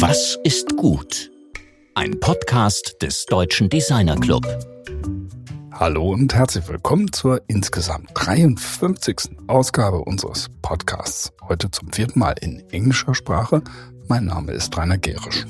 Was 0.00 0.38
ist 0.44 0.76
gut? 0.76 1.28
Ein 1.96 2.20
Podcast 2.20 3.02
des 3.02 3.26
Deutschen 3.26 3.68
Designer 3.68 4.14
Club. 4.14 4.46
Hallo 5.72 6.12
und 6.12 6.32
herzlich 6.32 6.68
willkommen 6.68 7.12
zur 7.12 7.42
insgesamt 7.48 8.10
53. 8.14 9.22
Ausgabe 9.48 9.98
unseres 9.98 10.50
Podcasts. 10.62 11.32
Heute 11.48 11.72
zum 11.72 11.92
vierten 11.92 12.20
Mal 12.20 12.36
in 12.40 12.62
englischer 12.70 13.12
Sprache. 13.12 13.60
Mein 14.06 14.26
Name 14.26 14.52
ist 14.52 14.78
Rainer 14.78 14.98
Gerisch. 14.98 15.46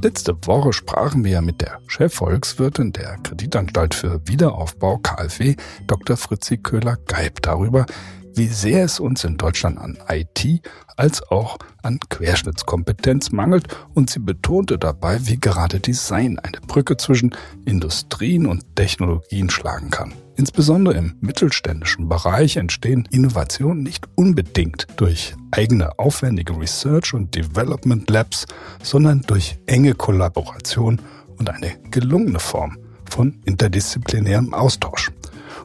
Letzte 0.00 0.34
Woche 0.46 0.72
sprachen 0.72 1.24
wir 1.24 1.42
mit 1.42 1.60
der 1.60 1.80
Chefvolkswirtin 1.88 2.92
der 2.92 3.18
Kreditanstalt 3.22 3.94
für 3.94 4.26
Wiederaufbau 4.26 4.96
KfW, 4.96 5.56
Dr. 5.86 6.16
Fritzi 6.16 6.56
Köhler-Geib, 6.56 7.42
darüber, 7.42 7.84
wie 8.34 8.48
sehr 8.48 8.84
es 8.84 9.00
uns 9.00 9.24
in 9.24 9.36
Deutschland 9.36 9.78
an 9.78 9.98
IT 10.08 10.62
als 10.96 11.22
auch 11.30 11.58
an 11.82 11.98
Querschnittskompetenz 12.08 13.32
mangelt 13.32 13.68
und 13.94 14.10
sie 14.10 14.20
betonte 14.20 14.78
dabei, 14.78 15.18
wie 15.26 15.38
gerade 15.38 15.80
Design 15.80 16.38
eine 16.38 16.60
Brücke 16.60 16.96
zwischen 16.96 17.34
Industrien 17.64 18.46
und 18.46 18.76
Technologien 18.76 19.50
schlagen 19.50 19.90
kann. 19.90 20.14
Insbesondere 20.36 20.96
im 20.96 21.14
mittelständischen 21.20 22.08
Bereich 22.08 22.56
entstehen 22.56 23.06
Innovationen 23.10 23.82
nicht 23.82 24.08
unbedingt 24.16 24.88
durch 24.96 25.34
eigene 25.52 25.98
aufwendige 25.98 26.58
Research 26.58 27.14
und 27.14 27.34
Development 27.34 28.08
Labs, 28.10 28.46
sondern 28.82 29.22
durch 29.22 29.58
enge 29.66 29.94
Kollaboration 29.94 31.00
und 31.38 31.50
eine 31.50 31.76
gelungene 31.90 32.40
Form 32.40 32.78
von 33.08 33.40
interdisziplinärem 33.44 34.54
Austausch. 34.54 35.12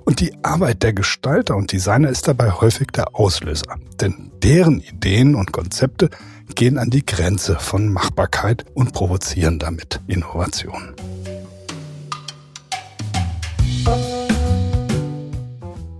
Und 0.05 0.19
die 0.19 0.33
Arbeit 0.43 0.83
der 0.83 0.93
Gestalter 0.93 1.55
und 1.55 1.71
Designer 1.71 2.09
ist 2.09 2.27
dabei 2.27 2.51
häufig 2.51 2.87
der 2.87 3.15
Auslöser. 3.15 3.75
Denn 4.01 4.31
deren 4.43 4.79
Ideen 4.79 5.35
und 5.35 5.51
Konzepte 5.51 6.09
gehen 6.55 6.77
an 6.77 6.89
die 6.89 7.05
Grenze 7.05 7.57
von 7.59 7.91
Machbarkeit 7.91 8.65
und 8.73 8.93
provozieren 8.93 9.59
damit 9.59 10.01
Innovationen. 10.07 10.95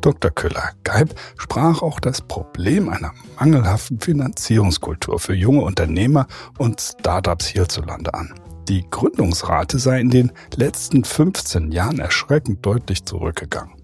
Dr. 0.02 0.32
Köhler-Geib 0.32 1.14
sprach 1.38 1.82
auch 1.82 2.00
das 2.00 2.22
Problem 2.22 2.90
einer 2.90 3.14
mangelhaften 3.40 4.00
Finanzierungskultur 4.00 5.20
für 5.20 5.36
junge 5.36 5.62
Unternehmer 5.62 6.28
und 6.58 6.80
Startups 6.80 7.48
hierzulande 7.48 8.14
an. 8.14 8.34
Die 8.70 8.86
Gründungsrate 8.90 9.80
sei 9.80 10.00
in 10.00 10.10
den 10.10 10.32
letzten 10.56 11.04
15 11.04 11.72
Jahren 11.72 12.00
erschreckend 12.00 12.66
deutlich 12.66 13.04
zurückgegangen. 13.06 13.79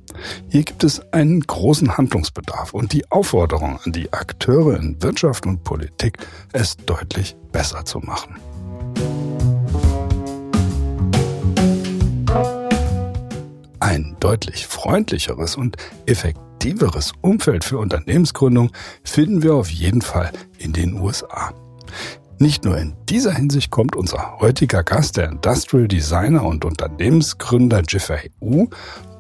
Hier 0.50 0.64
gibt 0.64 0.84
es 0.84 1.02
einen 1.14 1.42
großen 1.42 1.98
Handlungsbedarf 1.98 2.74
und 2.74 2.94
die 2.94 3.10
Aufforderung 3.12 3.80
an 3.84 3.92
die 3.92 4.12
Akteure 4.14 4.78
in 4.78 5.02
Wirtschaft 5.02 5.46
und 5.46 5.64
Politik, 5.64 6.18
es 6.54 6.78
deutlich 6.78 7.36
besser 7.52 7.86
zu 7.86 8.00
machen. 8.00 8.36
Ein 13.80 14.16
deutlich 14.20 14.66
freundlicheres 14.66 15.56
und 15.56 15.78
effektiveres 16.06 17.12
Umfeld 17.22 17.64
für 17.64 17.78
Unternehmensgründung 17.78 18.72
finden 19.04 19.44
wir 19.44 19.54
auf 19.54 19.70
jeden 19.70 20.02
Fall 20.02 20.32
in 20.58 20.74
den 20.74 21.00
USA. 21.00 21.54
Nicht 22.38 22.66
nur 22.66 22.78
in 22.78 22.96
dieser 23.08 23.32
Hinsicht 23.32 23.72
kommt 23.72 23.96
unser 23.96 24.40
heutiger 24.40 24.84
Gast, 24.84 25.16
der 25.16 25.30
Industrial 25.30 25.88
Designer 25.88 26.44
und 26.44 26.66
Unternehmensgründer 26.66 27.82
Jeffrey 27.88 28.30
Wu, 28.42 28.68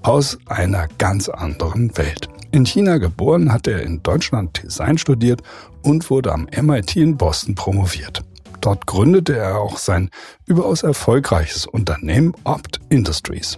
aus 0.06 0.38
einer 0.46 0.88
ganz 1.00 1.30
anderen 1.30 1.98
Welt. 1.98 2.30
In 2.52 2.64
China 2.66 3.00
geboren, 3.00 3.52
hat 3.52 3.68
er 3.68 3.82
in 3.82 4.04
Deutschland 4.04 4.62
Design 4.62 5.00
studiert 5.00 5.42
und 5.82 6.10
wurde 6.12 6.32
am 6.32 6.48
MIT 6.62 6.96
in 6.98 7.18
Boston 7.18 7.56
promoviert. 7.56 8.24
Dort 8.62 8.86
gründete 8.86 9.36
er 9.36 9.58
auch 9.58 9.80
sein 9.80 10.12
überaus 10.46 10.84
erfolgreiches 10.84 11.66
Unternehmen 11.66 12.34
Opt 12.44 12.80
Industries. 12.90 13.58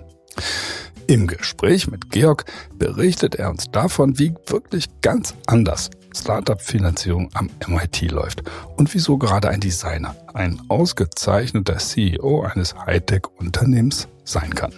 Im 1.07 1.27
Gespräch 1.27 1.89
mit 1.89 2.11
Georg 2.11 2.45
berichtet 2.75 3.35
er 3.35 3.49
uns 3.49 3.69
davon, 3.69 4.17
wie 4.17 4.33
wirklich 4.45 4.85
ganz 5.01 5.33
anders 5.47 5.89
Startup-Finanzierung 6.15 7.29
am 7.33 7.49
MIT 7.67 8.09
läuft 8.11 8.43
und 8.77 8.93
wieso 8.93 9.17
gerade 9.17 9.49
ein 9.49 9.59
Designer 9.59 10.15
ein 10.33 10.61
ausgezeichneter 10.69 11.77
CEO 11.77 12.43
eines 12.43 12.73
Hightech-Unternehmens 12.73 14.07
sein 14.23 14.55
kann. 14.55 14.71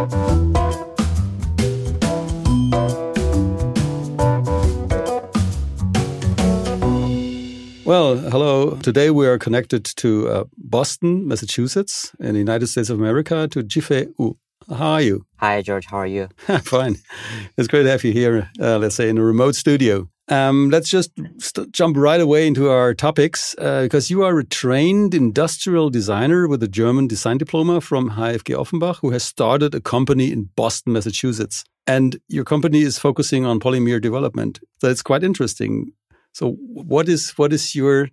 Well, 0.00 0.06
hello. 8.16 8.76
Today 8.76 9.10
we 9.10 9.26
are 9.26 9.36
connected 9.36 9.84
to 9.84 10.28
uh, 10.28 10.44
Boston, 10.56 11.28
Massachusetts, 11.28 12.12
in 12.18 12.32
the 12.32 12.38
United 12.38 12.68
States 12.68 12.88
of 12.88 12.98
America, 12.98 13.46
to 13.48 13.62
Jifei 13.62 14.10
Ou. 14.18 14.38
How 14.70 14.92
are 14.92 15.02
you? 15.02 15.26
Hi, 15.36 15.60
George. 15.60 15.84
How 15.84 15.98
are 15.98 16.06
you? 16.06 16.28
Fine. 16.64 16.96
It's 17.58 17.68
great 17.68 17.82
to 17.82 17.90
have 17.90 18.02
you 18.02 18.12
here, 18.12 18.48
uh, 18.58 18.78
let's 18.78 18.94
say, 18.94 19.10
in 19.10 19.18
a 19.18 19.22
remote 19.22 19.54
studio. 19.54 20.08
Um, 20.30 20.70
let's 20.70 20.88
just 20.88 21.10
jump 21.72 21.96
right 21.96 22.20
away 22.20 22.46
into 22.46 22.70
our 22.70 22.94
topics 22.94 23.56
uh, 23.58 23.82
because 23.82 24.10
you 24.10 24.22
are 24.22 24.38
a 24.38 24.44
trained 24.44 25.12
industrial 25.12 25.90
designer 25.90 26.46
with 26.46 26.62
a 26.62 26.68
German 26.68 27.08
design 27.08 27.38
diploma 27.38 27.80
from 27.80 28.10
HFG 28.10 28.58
Offenbach 28.58 28.98
who 28.98 29.10
has 29.10 29.24
started 29.24 29.74
a 29.74 29.80
company 29.80 30.30
in 30.30 30.48
Boston, 30.54 30.92
Massachusetts. 30.92 31.64
And 31.86 32.20
your 32.28 32.44
company 32.44 32.82
is 32.82 32.96
focusing 32.96 33.44
on 33.44 33.58
polymer 33.58 34.00
development. 34.00 34.60
It's 34.84 35.02
quite 35.02 35.24
interesting. 35.24 35.92
So 36.32 36.52
what 36.52 37.08
is 37.08 37.30
what 37.32 37.52
is 37.52 37.74
your 37.74 38.08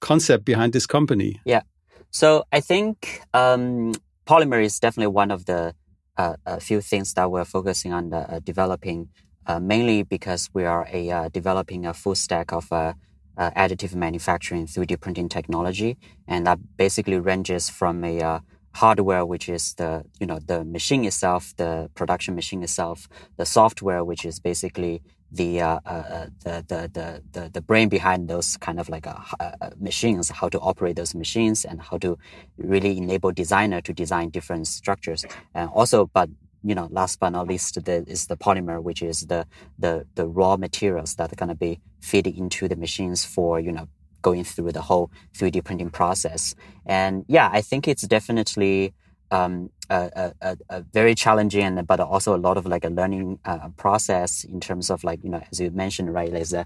concept 0.00 0.44
behind 0.44 0.74
this 0.74 0.86
company? 0.86 1.40
Yeah. 1.46 1.62
So 2.10 2.44
I 2.52 2.60
think 2.60 3.22
um, 3.32 3.94
polymer 4.26 4.62
is 4.62 4.78
definitely 4.78 5.14
one 5.14 5.30
of 5.30 5.46
the 5.46 5.74
uh, 6.16 6.36
a 6.46 6.60
few 6.60 6.80
things 6.80 7.14
that 7.14 7.30
we're 7.30 7.44
focusing 7.44 7.92
on 7.92 8.12
uh, 8.12 8.40
developing, 8.44 9.08
uh, 9.46 9.60
mainly 9.60 10.02
because 10.02 10.50
we 10.52 10.64
are 10.64 10.88
a 10.92 11.10
uh, 11.10 11.28
developing 11.28 11.86
a 11.86 11.94
full 11.94 12.14
stack 12.14 12.52
of 12.52 12.72
uh, 12.72 12.94
uh, 13.36 13.50
additive 13.52 13.94
manufacturing 13.94 14.66
3D 14.66 15.00
printing 15.00 15.28
technology, 15.28 15.96
and 16.26 16.46
that 16.46 16.58
basically 16.76 17.18
ranges 17.18 17.70
from 17.70 18.04
a 18.04 18.40
hardware, 18.74 19.24
which 19.24 19.48
is 19.48 19.74
the 19.74 20.04
you 20.20 20.26
know 20.26 20.38
the 20.38 20.64
machine 20.64 21.04
itself, 21.04 21.54
the 21.56 21.90
production 21.94 22.34
machine 22.34 22.62
itself, 22.62 23.08
the 23.36 23.46
software, 23.46 24.04
which 24.04 24.24
is 24.24 24.38
basically 24.40 25.02
the, 25.34 25.60
uh, 25.60 25.80
uh, 25.84 25.88
uh, 25.88 26.26
the, 26.44 26.90
the, 26.92 27.22
the, 27.32 27.50
the, 27.50 27.60
brain 27.60 27.88
behind 27.88 28.28
those 28.28 28.56
kind 28.58 28.78
of 28.78 28.88
like 28.88 29.06
uh, 29.06 29.14
uh, 29.40 29.70
machines, 29.78 30.30
how 30.30 30.48
to 30.48 30.60
operate 30.60 30.96
those 30.96 31.14
machines 31.14 31.64
and 31.64 31.82
how 31.82 31.98
to 31.98 32.16
really 32.56 32.96
enable 32.96 33.32
designer 33.32 33.80
to 33.80 33.92
design 33.92 34.30
different 34.30 34.68
structures. 34.68 35.24
And 35.54 35.70
also, 35.70 36.06
but 36.14 36.30
you 36.64 36.74
know, 36.74 36.88
last 36.90 37.20
but 37.20 37.30
not 37.30 37.46
least, 37.46 37.84
the, 37.84 38.04
is 38.06 38.26
the 38.26 38.36
polymer, 38.36 38.82
which 38.82 39.02
is 39.02 39.20
the, 39.22 39.46
the, 39.78 40.06
the 40.14 40.26
raw 40.26 40.56
materials 40.56 41.14
that 41.16 41.32
are 41.32 41.36
going 41.36 41.50
to 41.50 41.54
be 41.54 41.80
fed 42.00 42.26
into 42.26 42.66
the 42.68 42.76
machines 42.76 43.24
for, 43.24 43.60
you 43.60 43.70
know, 43.70 43.88
going 44.22 44.42
through 44.42 44.72
the 44.72 44.80
whole 44.80 45.10
3D 45.34 45.62
printing 45.62 45.90
process. 45.90 46.54
And 46.86 47.24
yeah, 47.28 47.50
I 47.52 47.60
think 47.60 47.86
it's 47.86 48.02
definitely, 48.02 48.94
um, 49.30 49.70
a, 49.90 50.32
a, 50.40 50.56
a, 50.70 50.80
very 50.92 51.14
challenging 51.14 51.62
and 51.62 51.86
but 51.86 52.00
also 52.00 52.34
a 52.34 52.38
lot 52.38 52.56
of 52.56 52.66
like 52.66 52.84
a 52.84 52.88
learning 52.88 53.38
uh, 53.44 53.68
process 53.76 54.44
in 54.44 54.60
terms 54.60 54.90
of 54.90 55.04
like 55.04 55.22
you 55.22 55.30
know 55.30 55.42
as 55.50 55.60
you 55.60 55.70
mentioned 55.70 56.12
right 56.14 56.30
there's 56.30 56.54
a, 56.54 56.64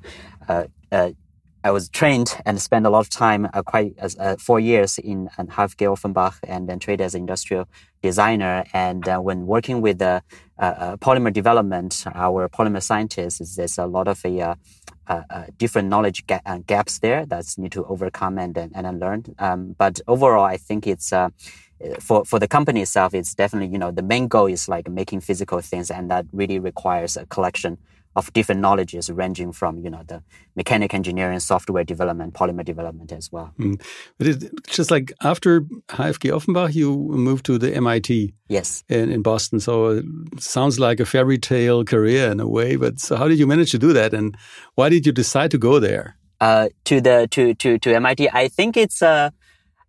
uh, 0.49 0.65
I 1.65 1.71
was 1.71 1.89
trained 1.89 2.41
and 2.47 2.61
spent 2.61 2.87
a 2.87 2.91
lot 2.91 3.01
of 3.01 3.11
time 3.11 3.49
uh, 3.53 3.63
quite 3.63 3.95
uh, 4.01 4.37
four 4.37 4.61
years 4.61 4.99
in 4.99 5.29
uh, 5.39 5.45
HFG 5.45 5.93
Offenbach 5.93 6.37
and 6.45 6.69
then 6.69 6.79
trained 6.79 7.01
as 7.01 7.15
an 7.15 7.23
industrial 7.23 7.69
designer. 8.03 8.65
And 8.73 9.09
uh, 9.09 9.19
when 9.19 9.47
working 9.47 9.81
with 9.81 9.99
the 9.99 10.23
polymer 10.61 11.33
development 11.33 12.05
our 12.15 12.49
polymer 12.49 12.83
scientists 12.83 13.55
there's 13.55 13.79
a 13.79 13.87
lot 13.87 14.09
of 14.09 14.25
a 14.25 14.57
different 15.57 15.89
knowledge 15.89 16.27
ga- 16.27 16.41
gaps 16.67 16.99
there 16.99 17.25
that's 17.27 17.57
need 17.57 17.71
to 17.71 17.85
overcome 17.85 18.39
and 18.39 18.57
and, 18.57 18.73
and 18.75 18.99
learn 18.99 19.23
um, 19.39 19.77
but 19.79 20.01
overall 20.09 20.45
I 20.45 20.57
think 20.57 20.89
it's 20.89 21.13
for 22.01 22.25
for 22.25 22.39
the 22.39 22.49
company 22.49 22.83
itself, 22.83 23.15
it's 23.15 23.35
definitely 23.35 23.69
you 23.69 23.79
know 23.79 23.91
the 23.91 24.03
main 24.03 24.29
goal 24.29 24.47
is 24.47 24.69
like 24.69 24.89
making 24.89 25.21
physical 25.21 25.61
things, 25.61 25.91
and 25.91 26.11
that 26.11 26.27
really 26.33 26.59
requires 26.59 27.17
a 27.17 27.27
collection 27.27 27.79
of 28.17 28.33
different 28.33 28.61
knowledges 28.61 29.11
ranging 29.11 29.53
from 29.53 29.79
you 29.79 29.91
know 29.91 30.03
the 30.07 30.23
mechanical 30.57 30.97
engineering, 30.97 31.41
software 31.41 31.85
development, 31.85 32.35
polymer 32.35 32.65
development 32.65 33.13
as 33.13 33.31
well. 33.31 33.53
Mm. 33.59 33.81
But 34.19 34.27
it, 34.27 34.67
just 34.67 34.91
like 34.91 35.13
after 35.23 35.63
HFG 35.89 36.35
Offenbach, 36.35 36.75
you 36.75 36.97
moved 36.97 37.45
to 37.47 37.59
the 37.59 37.75
MIT. 37.75 38.35
Yes. 38.49 38.83
In, 38.89 39.13
in 39.13 39.23
Boston, 39.23 39.61
so 39.61 39.89
it 39.89 40.05
sounds 40.39 40.81
like 40.81 41.01
a 41.01 41.07
fairy 41.07 41.39
tale 41.39 41.85
career 41.85 42.31
in 42.31 42.41
a 42.41 42.49
way. 42.49 42.77
But 42.77 42.99
so 42.99 43.17
how 43.17 43.29
did 43.29 43.39
you 43.39 43.47
manage 43.47 43.71
to 43.73 43.79
do 43.79 43.93
that, 43.93 44.15
and 44.15 44.37
why 44.75 44.89
did 44.89 45.07
you 45.07 45.13
decide 45.13 45.51
to 45.51 45.59
go 45.59 45.79
there? 45.79 46.17
Uh, 46.41 46.69
to 46.85 47.01
the 47.01 47.29
to 47.31 47.55
to 47.55 47.79
to 47.79 47.95
MIT, 47.95 48.31
I 48.33 48.49
think 48.49 48.77
it's 48.77 49.03
uh 49.03 49.31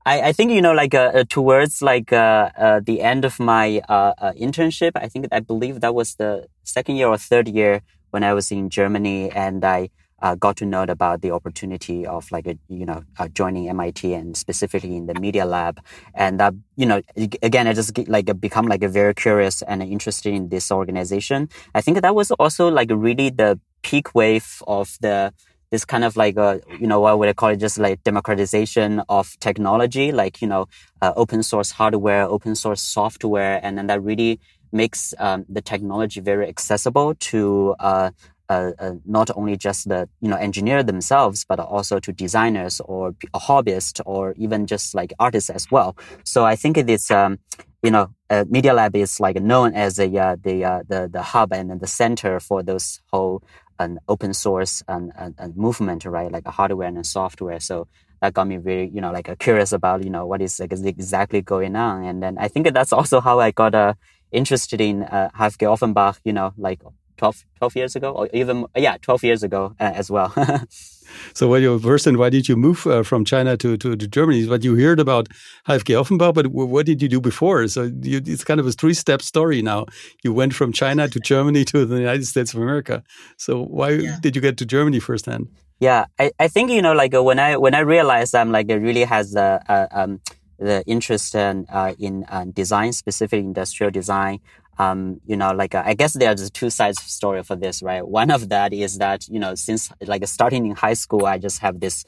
I, 0.05 0.29
I 0.29 0.31
think 0.33 0.51
you 0.51 0.61
know 0.61 0.73
like 0.73 0.93
uh, 0.93 1.11
uh, 1.13 1.23
towards 1.29 1.81
like 1.81 2.11
uh, 2.11 2.49
uh, 2.57 2.79
the 2.83 3.01
end 3.01 3.25
of 3.25 3.39
my 3.39 3.81
uh, 3.89 4.13
uh, 4.17 4.31
internship, 4.33 4.91
I 4.95 5.07
think 5.07 5.27
I 5.31 5.39
believe 5.39 5.81
that 5.81 5.93
was 5.93 6.15
the 6.15 6.47
second 6.63 6.95
year 6.95 7.07
or 7.07 7.17
third 7.17 7.47
year 7.47 7.81
when 8.11 8.23
I 8.23 8.33
was 8.33 8.51
in 8.51 8.69
Germany 8.69 9.31
and 9.31 9.63
I 9.63 9.89
uh, 10.21 10.35
got 10.35 10.57
to 10.57 10.65
know 10.65 10.83
about 10.83 11.21
the 11.21 11.31
opportunity 11.31 12.05
of 12.05 12.31
like 12.31 12.47
a, 12.47 12.57
you 12.67 12.85
know 12.85 13.03
uh, 13.17 13.27
joining 13.29 13.69
MIT 13.69 14.13
and 14.13 14.35
specifically 14.35 14.95
in 14.95 15.05
the 15.05 15.13
media 15.19 15.45
lab 15.45 15.79
and 16.13 16.39
that 16.39 16.53
you 16.75 16.85
know 16.85 17.01
again 17.41 17.67
I 17.67 17.73
just 17.73 17.97
like 18.07 18.39
become 18.39 18.67
like 18.67 18.83
a 18.83 18.89
very 18.89 19.13
curious 19.13 19.61
and 19.61 19.81
interested 19.81 20.33
in 20.33 20.49
this 20.49 20.71
organization. 20.71 21.49
I 21.73 21.81
think 21.81 22.01
that 22.01 22.15
was 22.15 22.31
also 22.31 22.69
like 22.69 22.89
really 22.91 23.29
the 23.29 23.59
peak 23.81 24.13
wave 24.13 24.61
of 24.67 24.97
the 25.01 25.33
this 25.71 25.85
kind 25.85 26.03
of 26.03 26.17
like 26.17 26.35
a 26.37 26.61
you 26.79 26.87
know 26.87 26.99
what 26.99 27.19
would 27.19 27.29
I 27.29 27.33
call 27.33 27.49
it 27.49 27.57
just 27.57 27.77
like 27.77 28.03
democratization 28.03 29.01
of 29.07 29.39
technology 29.39 30.11
like 30.11 30.41
you 30.41 30.47
know 30.47 30.67
uh, 31.01 31.13
open 31.15 31.43
source 31.43 31.71
hardware 31.71 32.23
open 32.23 32.55
source 32.55 32.81
software 32.81 33.59
and 33.63 33.77
then 33.77 33.87
that 33.87 34.01
really 34.01 34.39
makes 34.71 35.13
um, 35.19 35.45
the 35.49 35.61
technology 35.61 36.19
very 36.19 36.47
accessible 36.47 37.15
to 37.15 37.75
uh, 37.79 38.11
uh, 38.49 38.71
uh, 38.79 38.93
not 39.05 39.29
only 39.35 39.55
just 39.55 39.87
the 39.89 40.09
you 40.21 40.29
know 40.29 40.35
engineer 40.35 40.81
themselves, 40.81 41.45
but 41.47 41.59
also 41.59 41.99
to 41.99 42.11
designers 42.11 42.81
or 42.85 43.13
a 43.33 43.39
hobbyist 43.39 44.01
or 44.05 44.33
even 44.37 44.65
just 44.65 44.95
like 44.95 45.13
artists 45.19 45.49
as 45.49 45.69
well. 45.69 45.95
So 46.23 46.45
I 46.45 46.55
think 46.55 46.77
it 46.77 46.89
is 46.89 47.11
um, 47.11 47.37
you 47.83 47.91
know 47.91 48.09
uh, 48.29 48.45
Media 48.49 48.73
Lab 48.73 48.95
is 48.95 49.19
like 49.19 49.35
known 49.39 49.73
as 49.75 49.99
a 49.99 50.07
uh, 50.17 50.35
the 50.41 50.65
uh, 50.65 50.81
the 50.87 51.07
the 51.11 51.21
hub 51.21 51.53
and 51.53 51.79
the 51.79 51.87
center 51.87 52.39
for 52.39 52.63
those 52.63 53.01
whole 53.11 53.43
an 53.79 53.97
open 54.09 54.33
source 54.33 54.83
and, 54.87 55.11
and, 55.17 55.33
and, 55.37 55.55
movement, 55.55 56.03
right? 56.03 56.31
Like 56.31 56.45
a 56.45 56.51
hardware 56.51 56.87
and 56.87 56.97
a 56.97 57.03
software. 57.03 57.59
So 57.61 57.87
that 58.21 58.33
got 58.33 58.45
me 58.47 58.57
very, 58.57 58.89
you 58.89 58.99
know, 58.99 59.11
like 59.11 59.33
curious 59.39 59.71
about, 59.71 60.03
you 60.03 60.09
know, 60.09 60.25
what 60.25 60.41
is 60.41 60.59
like, 60.59 60.73
exactly 60.73 61.41
going 61.41 61.75
on. 61.77 62.03
And 62.03 62.21
then 62.21 62.37
I 62.37 62.49
think 62.49 62.71
that's 62.73 62.91
also 62.91 63.21
how 63.21 63.39
I 63.39 63.51
got 63.51 63.73
uh, 63.73 63.93
interested 64.31 64.81
in 64.81 65.03
uh, 65.03 65.29
H.F.G. 65.35 65.65
Offenbach, 65.65 66.19
you 66.23 66.33
know, 66.33 66.53
like 66.57 66.81
12, 67.17 67.45
12 67.57 67.75
years 67.75 67.95
ago, 67.95 68.11
or 68.11 68.29
even, 68.33 68.65
yeah, 68.75 68.97
12 69.01 69.23
years 69.23 69.43
ago 69.43 69.75
uh, 69.79 69.91
as 69.95 70.09
well. 70.09 70.33
so 71.33 71.47
when 71.49 71.61
you 71.61 71.77
first 71.79 72.07
and 72.07 72.17
why 72.17 72.29
did 72.29 72.47
you 72.47 72.55
move 72.55 72.87
uh, 72.87 73.03
from 73.03 73.25
China 73.25 73.57
to, 73.57 73.77
to, 73.77 73.95
to, 73.95 74.07
Germany? 74.07 74.47
But 74.47 74.63
you 74.63 74.75
heard 74.75 74.99
about 74.99 75.27
H.F.G. 75.67 75.93
Offenbach, 75.93 76.33
but 76.33 76.47
what 76.47 76.85
did 76.85 77.01
you 77.01 77.09
do 77.09 77.19
before? 77.19 77.67
So 77.67 77.91
you, 78.01 78.21
it's 78.25 78.43
kind 78.43 78.59
of 78.59 78.67
a 78.67 78.71
three 78.71 78.93
step 78.93 79.21
story 79.21 79.61
now. 79.61 79.85
You 80.23 80.33
went 80.33 80.53
from 80.53 80.71
China 80.71 81.07
to 81.09 81.19
Germany 81.19 81.65
to 81.65 81.85
the 81.85 81.97
United 81.97 82.25
States 82.25 82.53
of 82.53 82.61
America. 82.61 83.03
So 83.37 83.61
why 83.63 83.89
yeah. 83.91 84.17
did 84.21 84.35
you 84.35 84.41
get 84.41 84.57
to 84.57 84.65
Germany 84.65 84.99
first 84.99 85.25
firsthand? 85.25 85.49
Yeah, 85.81 86.05
I, 86.17 86.31
I 86.39 86.47
think, 86.49 86.71
you 86.71 86.81
know, 86.81 86.93
like 86.93 87.13
uh, 87.13 87.23
when 87.23 87.39
I, 87.39 87.57
when 87.57 87.73
I 87.73 87.79
realized 87.79 88.35
I'm 88.35 88.51
like, 88.51 88.69
it 88.69 88.77
really 88.77 89.05
has 89.05 89.35
a, 89.35 89.63
a 89.67 90.01
um, 90.01 90.21
the 90.59 90.83
interest 90.85 91.35
in, 91.35 91.65
uh, 91.69 91.93
in 91.97 92.25
uh, 92.29 92.45
design, 92.53 92.91
specific 92.93 93.39
industrial 93.39 93.91
design, 93.91 94.39
um, 94.79 95.19
you 95.27 95.35
know, 95.35 95.51
like 95.51 95.75
uh, 95.75 95.83
I 95.85 95.93
guess 95.93 96.13
there's 96.13 96.49
two 96.51 96.69
sides 96.69 96.99
of 96.99 97.05
story 97.05 97.43
for 97.43 97.55
this, 97.55 97.83
right? 97.83 98.05
One 98.07 98.31
of 98.31 98.49
that 98.49 98.73
is 98.73 98.97
that 98.97 99.27
you 99.27 99.37
know, 99.37 99.53
since 99.55 99.91
like 100.05 100.25
starting 100.25 100.65
in 100.65 100.75
high 100.75 100.93
school, 100.93 101.25
I 101.25 101.37
just 101.37 101.59
have 101.59 101.81
this, 101.81 102.05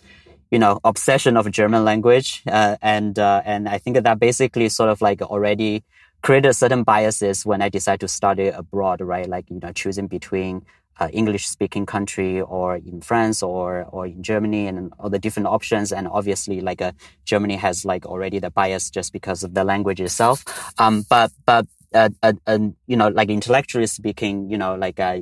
you 0.49 0.57
know, 0.57 0.79
obsession 0.85 1.35
of 1.35 1.51
German 1.51 1.83
language, 1.83 2.41
uh, 2.47 2.77
and 2.81 3.19
uh, 3.19 3.41
and 3.45 3.67
I 3.67 3.77
think 3.77 4.01
that 4.01 4.19
basically 4.19 4.69
sort 4.69 4.89
of 4.89 5.01
like 5.01 5.21
already 5.21 5.83
created 6.23 6.53
certain 6.53 6.83
biases 6.83 7.45
when 7.45 7.61
I 7.61 7.67
decided 7.67 7.99
to 8.01 8.07
study 8.07 8.47
abroad, 8.47 9.01
right? 9.01 9.27
Like 9.27 9.49
you 9.49 9.59
know, 9.61 9.73
choosing 9.73 10.07
between 10.07 10.65
uh, 11.01 11.09
English 11.11 11.47
speaking 11.47 11.85
country 11.85 12.39
or 12.39 12.75
in 12.75 13.01
France 13.01 13.41
or 13.41 13.85
or 13.89 14.05
in 14.05 14.21
Germany 14.21 14.67
and 14.67 14.93
all 14.99 15.09
the 15.09 15.19
different 15.25 15.47
options. 15.47 15.91
And 15.91 16.07
obviously, 16.07 16.61
like 16.61 16.81
uh, 16.81 16.91
Germany 17.25 17.55
has 17.55 17.83
like 17.85 18.05
already 18.05 18.39
the 18.39 18.51
bias 18.51 18.91
just 18.91 19.11
because 19.11 19.43
of 19.43 19.55
the 19.55 19.63
language 19.63 19.99
itself. 19.99 20.45
Um, 20.77 21.03
but 21.09 21.31
but 21.45 21.65
uh, 21.93 22.09
uh, 22.23 22.33
uh, 22.47 22.59
you 22.87 22.95
know, 22.95 23.09
like 23.09 23.29
intellectually 23.29 23.87
speaking, 23.87 24.49
you 24.49 24.57
know, 24.57 24.75
like 24.75 24.99
uh, 24.99 25.19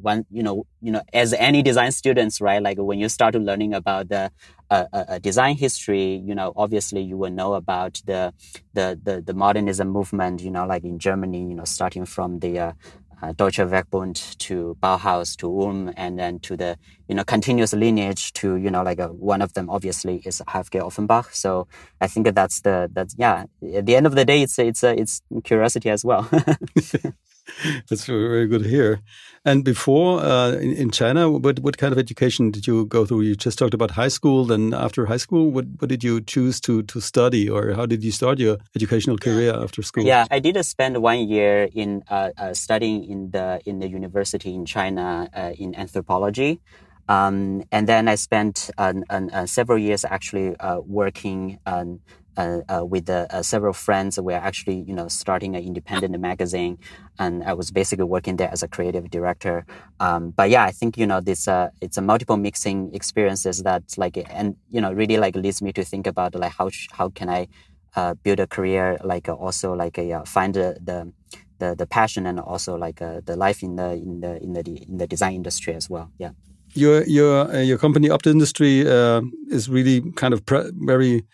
one, 0.00 0.24
you 0.30 0.42
know, 0.42 0.66
you 0.80 0.92
know, 0.92 1.02
as 1.12 1.32
any 1.32 1.62
design 1.62 1.90
students, 1.90 2.40
right? 2.40 2.62
Like 2.62 2.78
when 2.78 3.00
you 3.00 3.08
start 3.08 3.34
learning 3.34 3.74
about 3.74 4.08
the 4.10 4.30
uh, 4.70 4.84
uh, 4.92 5.04
uh, 5.08 5.18
design 5.18 5.56
history, 5.56 6.22
you 6.24 6.34
know, 6.34 6.52
obviously 6.56 7.02
you 7.02 7.16
will 7.16 7.30
know 7.32 7.54
about 7.54 8.00
the 8.06 8.32
the 8.74 8.98
the, 9.02 9.22
the 9.22 9.34
modernism 9.34 9.88
movement, 9.88 10.40
you 10.40 10.50
know, 10.50 10.66
like 10.66 10.84
in 10.84 10.98
Germany, 10.98 11.48
you 11.48 11.54
know, 11.54 11.64
starting 11.64 12.06
from 12.06 12.38
the 12.38 12.74
uh, 13.24 13.32
Deutsche 13.32 13.58
Werkbund 13.58 14.36
to 14.38 14.76
Bauhaus 14.82 15.36
to 15.36 15.46
Ulm 15.48 15.92
and 15.96 16.18
then 16.18 16.38
to 16.40 16.56
the 16.56 16.76
you 17.08 17.14
know 17.14 17.24
continuous 17.24 17.72
lineage 17.72 18.32
to 18.34 18.56
you 18.56 18.70
know 18.70 18.82
like 18.82 18.98
a, 18.98 19.08
one 19.08 19.42
of 19.42 19.54
them 19.54 19.70
obviously 19.70 20.16
is 20.24 20.40
H.F.G. 20.40 20.78
Offenbach. 20.78 21.34
So 21.34 21.66
I 22.00 22.06
think 22.06 22.34
that's 22.34 22.60
the 22.60 22.90
that's 22.92 23.14
yeah. 23.18 23.44
At 23.74 23.86
the 23.86 23.96
end 23.96 24.06
of 24.06 24.14
the 24.14 24.24
day, 24.24 24.42
it's 24.42 24.58
it's 24.58 24.82
it's 24.84 25.22
curiosity 25.44 25.90
as 25.90 26.04
well. 26.04 26.28
That's 27.88 28.06
very, 28.06 28.46
good 28.46 28.62
to 28.62 28.68
hear. 28.68 29.00
And 29.44 29.64
before 29.64 30.20
uh, 30.20 30.52
in, 30.52 30.72
in, 30.72 30.90
China, 30.90 31.30
what 31.30 31.60
what 31.60 31.76
kind 31.76 31.92
of 31.92 31.98
education 31.98 32.50
did 32.50 32.66
you 32.66 32.86
go 32.86 33.04
through? 33.04 33.22
You 33.22 33.36
just 33.36 33.58
talked 33.58 33.74
about 33.74 33.90
high 33.90 34.08
school. 34.08 34.46
Then 34.46 34.72
after 34.72 35.06
high 35.06 35.18
school, 35.18 35.50
what 35.50 35.66
what 35.78 35.88
did 35.88 36.02
you 36.02 36.20
choose 36.22 36.60
to 36.62 36.82
to 36.84 37.00
study, 37.00 37.48
or 37.50 37.74
how 37.74 37.86
did 37.86 38.02
you 38.02 38.12
start 38.12 38.38
your 38.38 38.56
educational 38.74 39.18
career 39.18 39.52
after 39.54 39.82
school? 39.82 40.04
Yeah, 40.04 40.26
I 40.30 40.38
did 40.38 40.56
spend 40.64 41.02
one 41.02 41.28
year 41.28 41.68
in 41.74 42.02
uh, 42.08 42.30
uh, 42.38 42.54
studying 42.54 43.04
in 43.04 43.30
the 43.30 43.60
in 43.66 43.80
the 43.80 43.88
university 43.88 44.54
in 44.54 44.64
China 44.64 45.28
uh, 45.34 45.52
in 45.58 45.74
anthropology. 45.74 46.60
Um, 47.06 47.64
and 47.70 47.86
then 47.86 48.08
I 48.08 48.14
spent 48.14 48.70
uh, 48.78 49.44
several 49.44 49.76
years 49.76 50.06
actually 50.06 50.56
uh, 50.56 50.80
working 50.80 51.58
uh, 52.36 52.60
uh, 52.68 52.84
with 52.84 53.08
uh, 53.08 53.42
several 53.42 53.72
friends. 53.72 54.18
We're 54.18 54.36
actually, 54.36 54.80
you 54.86 54.94
know, 54.94 55.08
starting 55.08 55.54
an 55.56 55.62
independent 55.62 56.18
magazine, 56.20 56.78
and 57.18 57.44
I 57.44 57.52
was 57.52 57.70
basically 57.70 58.04
working 58.04 58.36
there 58.36 58.50
as 58.50 58.62
a 58.62 58.68
creative 58.68 59.10
director. 59.10 59.66
Um, 60.00 60.30
but 60.30 60.50
yeah, 60.50 60.64
I 60.64 60.72
think 60.72 60.98
you 60.98 61.06
know 61.06 61.20
this 61.20 61.46
uh, 61.46 61.70
it's 61.80 61.96
a 61.96 62.02
multiple 62.02 62.36
mixing 62.36 62.94
experiences 62.94 63.62
that 63.62 63.82
like 63.96 64.18
and 64.30 64.56
you 64.70 64.80
know 64.80 64.92
really 64.92 65.16
like 65.16 65.36
leads 65.36 65.62
me 65.62 65.72
to 65.72 65.84
think 65.84 66.06
about 66.06 66.34
like 66.34 66.52
how 66.52 66.70
how 66.92 67.08
can 67.10 67.28
I 67.28 67.48
uh, 67.96 68.14
build 68.14 68.40
a 68.40 68.46
career 68.46 68.98
like 69.04 69.28
uh, 69.28 69.34
also 69.34 69.72
like 69.72 69.98
a 69.98 70.24
find 70.26 70.54
the, 70.54 70.78
the 70.82 71.12
the 71.58 71.76
the 71.76 71.86
passion 71.86 72.26
and 72.26 72.40
also 72.40 72.76
like 72.76 72.96
the 72.98 73.36
life 73.36 73.62
in 73.62 73.76
the 73.76 73.92
in 73.92 74.20
the 74.20 74.42
in 74.42 74.52
the 74.54 74.62
in 74.88 74.98
the 74.98 75.06
design 75.06 75.34
industry 75.34 75.74
as 75.74 75.88
well. 75.88 76.10
Yeah 76.18 76.30
your 76.74 77.04
your 77.04 77.48
uh, 77.54 77.60
your 77.60 77.78
company 77.78 78.10
Opt 78.10 78.26
Industry 78.26 78.86
uh, 78.86 79.22
is 79.48 79.68
really 79.68 80.12
kind 80.12 80.34
of 80.34 80.42
very 80.48 81.24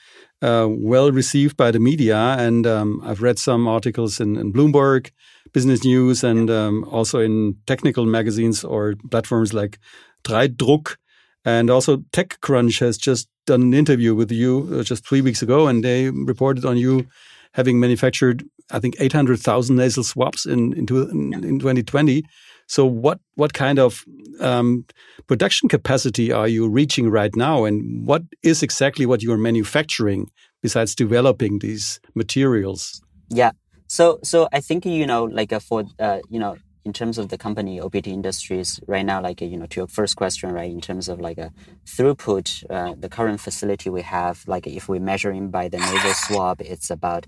uh, 0.42 0.66
well 0.68 1.12
received 1.12 1.56
by 1.56 1.70
the 1.70 1.80
media, 1.80 2.16
and 2.38 2.66
um, 2.66 3.00
I've 3.04 3.22
read 3.22 3.38
some 3.38 3.68
articles 3.68 4.20
in, 4.20 4.36
in 4.36 4.52
Bloomberg, 4.52 5.10
Business 5.52 5.84
News, 5.84 6.24
and 6.24 6.50
um, 6.50 6.84
also 6.84 7.20
in 7.20 7.56
technical 7.66 8.06
magazines 8.06 8.64
or 8.64 8.94
platforms 9.10 9.52
like 9.52 9.78
3Druck. 10.24 10.96
And 11.44 11.70
also 11.70 11.98
TechCrunch 12.12 12.80
has 12.80 12.98
just 12.98 13.28
done 13.46 13.62
an 13.62 13.74
interview 13.74 14.14
with 14.14 14.30
you 14.30 14.68
uh, 14.72 14.82
just 14.82 15.06
three 15.06 15.20
weeks 15.20 15.42
ago, 15.42 15.66
and 15.66 15.84
they 15.84 16.10
reported 16.10 16.64
on 16.64 16.76
you 16.76 17.06
having 17.52 17.80
manufactured, 17.80 18.44
I 18.70 18.78
think, 18.78 18.94
800,000 19.00 19.76
nasal 19.76 20.04
swabs 20.04 20.46
in, 20.46 20.72
in, 20.74 20.86
in, 20.88 21.44
in 21.44 21.58
2020. 21.58 22.22
So 22.70 22.86
what 22.86 23.18
what 23.34 23.52
kind 23.52 23.80
of 23.80 24.04
um, 24.38 24.84
production 25.26 25.68
capacity 25.68 26.30
are 26.30 26.46
you 26.46 26.68
reaching 26.68 27.10
right 27.10 27.34
now, 27.34 27.64
and 27.64 28.06
what 28.06 28.22
is 28.44 28.62
exactly 28.62 29.06
what 29.06 29.24
you 29.24 29.32
are 29.32 29.38
manufacturing 29.38 30.30
besides 30.62 30.94
developing 30.94 31.58
these 31.58 31.98
materials? 32.14 33.02
Yeah. 33.28 33.50
So 33.88 34.20
so 34.22 34.48
I 34.52 34.60
think 34.60 34.86
you 34.86 35.04
know 35.04 35.24
like 35.24 35.52
uh, 35.52 35.58
for 35.58 35.82
uh, 35.98 36.20
you 36.28 36.38
know 36.38 36.58
in 36.84 36.92
terms 36.92 37.18
of 37.18 37.28
the 37.28 37.38
company 37.38 37.80
OPT 37.80 38.08
Industries 38.08 38.80
right 38.86 39.04
now, 39.04 39.20
like 39.20 39.40
you 39.40 39.56
know, 39.56 39.66
to 39.66 39.80
your 39.80 39.86
first 39.86 40.16
question, 40.16 40.52
right, 40.52 40.70
in 40.70 40.80
terms 40.80 41.08
of 41.08 41.20
like 41.20 41.38
a 41.38 41.52
throughput, 41.84 42.64
uh, 42.70 42.94
the 42.98 43.08
current 43.08 43.40
facility 43.40 43.90
we 43.90 44.02
have, 44.02 44.42
like 44.46 44.66
if 44.66 44.88
we're 44.88 45.00
measuring 45.00 45.50
by 45.50 45.68
the 45.68 45.78
nasal 45.78 46.14
swab, 46.14 46.60
it's 46.60 46.90
about 46.90 47.26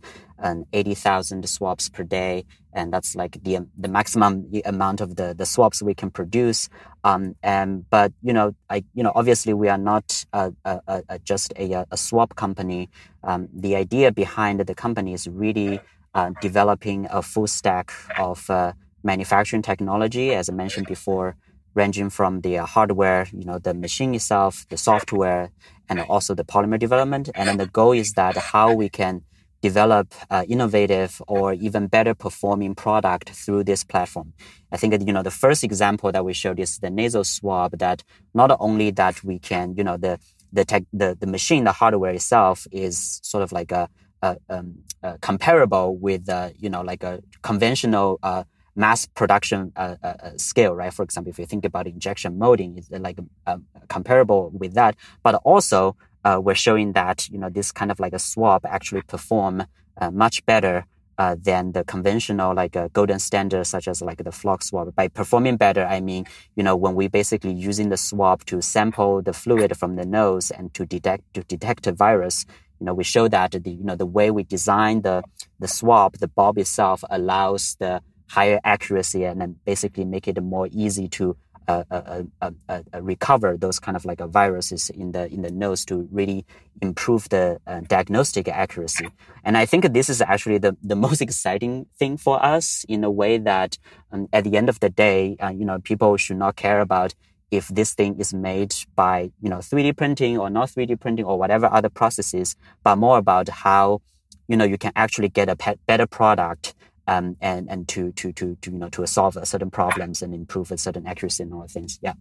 eighty 0.73 0.95
thousand 0.95 1.49
swabs 1.49 1.89
per 1.89 2.03
day, 2.03 2.45
and 2.73 2.93
that's 2.93 3.15
like 3.15 3.43
the 3.45 3.59
the 3.79 3.89
maximum 3.89 4.51
amount 4.65 5.01
of 5.01 5.17
the 5.17 5.35
the 5.35 5.47
swabs 5.47 5.83
we 5.83 5.95
can 5.95 6.11
produce. 6.11 6.69
Um, 7.05 7.37
and 7.43 7.89
but 7.91 8.13
you 8.23 8.33
know, 8.33 8.55
I 8.71 8.85
you 8.95 9.03
know, 9.03 9.13
obviously 9.15 9.55
we 9.55 9.69
are 9.69 9.79
not 9.79 10.25
a, 10.33 10.53
a, 10.65 11.03
a 11.09 11.19
just 11.19 11.53
a, 11.57 11.85
a 11.91 11.97
swab 11.97 12.37
company. 12.37 12.89
Um, 13.25 13.49
the 13.53 13.77
idea 13.77 14.13
behind 14.13 14.61
the 14.61 14.75
company 14.75 15.13
is 15.13 15.29
really 15.29 15.81
uh, 16.15 16.31
developing 16.41 17.07
a 17.11 17.23
full 17.23 17.47
stack 17.47 17.93
of 18.19 18.49
uh, 18.51 18.73
manufacturing 19.03 19.63
technology, 19.63 20.35
as 20.35 20.49
I 20.49 20.53
mentioned 20.53 20.87
before, 20.87 21.37
ranging 21.75 22.11
from 22.11 22.41
the 22.43 22.59
uh, 22.59 22.67
hardware, 22.67 23.27
you 23.33 23.45
know, 23.45 23.59
the 23.59 23.75
machine 23.75 24.15
itself, 24.15 24.67
the 24.69 24.77
software, 24.77 25.51
and 25.89 26.01
also 26.01 26.35
the 26.35 26.45
polymer 26.45 26.79
development. 26.79 27.31
And 27.35 27.49
then 27.49 27.57
the 27.57 27.67
goal 27.67 27.93
is 27.93 28.13
that 28.15 28.37
how 28.37 28.73
we 28.73 28.89
can 28.89 29.23
develop 29.63 30.13
uh, 30.29 30.45
innovative 30.49 31.23
or 31.29 31.53
even 31.55 31.87
better 31.87 32.15
performing 32.15 32.75
product 32.75 33.31
through 33.31 33.63
this 33.65 33.85
platform. 33.85 34.33
I 34.73 34.77
think 34.77 34.91
that, 34.93 35.07
you 35.07 35.13
know, 35.13 35.23
the 35.23 35.31
first 35.31 35.63
example 35.63 36.11
that 36.11 36.25
we 36.25 36.33
showed 36.33 36.59
is 36.59 36.79
the 36.79 36.91
nasal 36.91 37.25
swab 37.25 37.79
that 37.79 38.03
not 38.35 38.55
only 38.59 38.91
that 38.91 39.23
we 39.23 39.39
can, 39.39 39.75
you 39.77 39.85
know, 39.85 39.97
the, 39.97 40.19
the 40.53 40.65
tech, 40.65 40.85
the, 40.93 41.17
the 41.19 41.29
machine, 41.29 41.65
the 41.65 41.73
hardware 41.73 42.13
itself 42.13 42.67
is 42.73 43.21
sort 43.23 43.43
of 43.43 43.53
like 43.53 43.71
a, 43.71 43.89
a 44.23 44.37
um, 44.51 44.75
uh, 45.03 45.17
comparable 45.21 45.97
with, 45.97 46.29
uh, 46.29 46.51
you 46.59 46.69
know, 46.69 46.83
like 46.83 47.05
a 47.05 47.21
conventional, 47.43 48.19
uh, 48.23 48.43
mass 48.75 49.07
production 49.07 49.73
uh, 49.77 49.97
uh, 50.03 50.07
uh, 50.07 50.31
scale, 50.37 50.75
right? 50.75 50.93
For 50.93 51.03
example, 51.03 51.31
if 51.31 51.39
you 51.39 51.47
think 51.47 51.65
about 51.65 51.87
injection 51.87 52.39
molding, 52.39 52.79
it's 52.79 52.91
like 52.91 53.19
um, 53.47 53.67
comparable 53.89 54.51
with 54.51 54.75
that. 54.75 54.97
But 55.23 55.37
also, 55.45 55.97
uh, 56.25 56.41
we're 56.43 56.55
showing 56.55 56.93
that 56.93 57.29
you 57.31 57.39
know 57.39 57.51
this 57.51 57.73
kind 57.73 57.91
of 57.91 58.01
like 58.01 58.13
a 58.13 58.19
swab 58.19 58.65
actually 58.65 59.03
perform 59.03 59.65
uh, 59.99 60.11
much 60.11 60.45
better 60.47 60.87
uh, 61.19 61.37
than 61.41 61.73
the 61.73 61.85
conventional 61.85 62.55
like 62.55 62.75
a 62.75 62.89
golden 62.91 63.19
standard 63.19 63.65
such 63.65 63.87
as 63.89 64.01
like 64.01 64.23
the 64.25 64.33
flock 64.33 64.63
swab. 64.63 64.95
By 64.95 65.09
performing 65.09 65.57
better, 65.57 65.85
I 65.85 66.01
mean 66.01 66.25
you 66.57 66.63
know 66.63 66.77
when 66.77 66.95
we 66.95 67.09
basically 67.09 67.53
using 67.53 67.89
the 67.89 67.97
swab 67.97 68.45
to 68.47 68.63
sample 68.63 69.23
the 69.23 69.33
fluid 69.33 69.77
from 69.77 69.97
the 69.97 70.07
nose 70.07 70.51
and 70.51 70.73
to 70.75 70.87
detect 70.87 71.35
to 71.35 71.43
detect 71.43 71.87
a 71.87 71.93
virus. 71.93 72.47
You 72.81 72.87
know, 72.87 72.95
we 72.95 73.05
show 73.05 73.29
that 73.29 73.53
the 73.53 73.71
you 73.71 73.85
know 73.85 73.95
the 73.95 74.07
way 74.07 74.31
we 74.31 74.43
design 74.43 75.03
the 75.03 75.23
the 75.61 75.69
swab, 75.69 76.19
the 76.19 76.29
bulb 76.29 76.59
itself 76.59 77.05
allows 77.11 77.77
the 77.79 78.01
higher 78.37 78.61
accuracy 78.65 79.25
and 79.25 79.41
then 79.41 79.57
basically 79.65 80.05
make 80.05 80.27
it 80.27 80.43
more 80.43 80.69
easy 80.73 81.07
to 81.09 81.37
uh, 81.69 81.85
uh, 81.91 82.51
uh, 82.69 82.81
recover 83.01 83.57
those 83.57 83.79
kind 83.79 83.97
of 83.97 84.05
like 84.05 84.19
viruses 84.19 84.91
in 84.91 85.13
the 85.13 85.33
in 85.33 85.43
the 85.43 85.51
nose 85.51 85.85
to 85.85 86.09
really 86.11 86.45
improve 86.81 87.29
the 87.29 87.45
diagnostic 87.87 88.49
accuracy. 88.49 89.09
And 89.45 89.57
I 89.57 89.65
think 89.65 89.93
this 89.93 90.09
is 90.09 90.21
actually 90.21 90.59
the, 90.59 90.77
the 90.83 90.97
most 91.07 91.21
exciting 91.23 91.87
thing 91.99 92.17
for 92.17 92.45
us 92.45 92.85
in 92.89 93.05
a 93.05 93.11
way 93.11 93.39
that 93.39 93.79
um, 94.11 94.29
at 94.33 94.43
the 94.45 94.57
end 94.57 94.69
of 94.69 94.81
the 94.81 94.91
day, 94.91 95.37
you 95.59 95.65
know, 95.65 95.79
people 95.79 96.17
should 96.17 96.39
not 96.39 96.57
care 96.57 96.81
about 96.81 97.15
if 97.53 97.69
this 97.69 97.95
thing 97.95 98.19
is 98.19 98.35
made 98.35 98.75
by 98.97 99.31
you 99.41 99.51
know 99.51 99.59
3D 99.59 99.97
printing 99.97 100.39
or 100.39 100.51
not 100.51 100.69
3D 100.71 100.99
printing 100.99 101.27
or 101.27 101.39
whatever 101.39 101.67
other 101.71 101.91
processes, 101.91 102.57
but 102.83 102.97
more 102.97 103.19
about 103.19 103.49
how 103.49 104.01
you 104.49 104.57
know 104.57 104.65
you 104.65 104.79
can 104.79 104.93
actually 104.97 105.29
get 105.29 105.49
a 105.49 105.77
better 105.87 106.07
product 106.07 106.75
um, 107.07 107.37
and 107.41 107.69
and 107.71 107.89
to 107.89 108.13
to 108.13 108.33
to 108.33 108.57
to 108.57 108.71
you 108.71 108.79
know 108.79 108.89
to 108.91 109.07
solve 109.07 109.37
certain 109.45 109.71
problems 109.71 110.23
and 110.23 110.35
improve 110.35 110.71
a 110.71 110.79
certain 110.79 111.07
accuracy 111.07 111.43
and 111.43 111.53
all 111.53 111.67
things. 111.69 111.99
Yeah. 112.03 112.15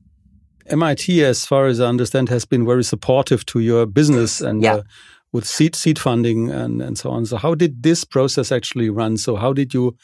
MIT, 0.67 1.23
as 1.23 1.45
far 1.45 1.65
as 1.65 1.79
I 1.79 1.87
understand, 1.87 2.29
has 2.29 2.45
been 2.45 2.65
very 2.65 2.83
supportive 2.83 3.45
to 3.47 3.59
your 3.59 3.85
business 3.85 4.41
and 4.41 4.61
yeah. 4.61 4.75
uh, 4.75 4.83
with 5.31 5.45
seed 5.45 5.75
seed 5.75 5.97
funding 5.97 6.49
and 6.49 6.81
and 6.81 6.97
so 6.97 7.09
on. 7.09 7.25
So 7.25 7.37
how 7.37 7.55
did 7.55 7.83
this 7.83 8.03
process 8.03 8.51
actually 8.51 8.89
run? 8.89 9.17
So 9.17 9.35
how 9.35 9.53
did 9.53 9.73
you 9.73 9.95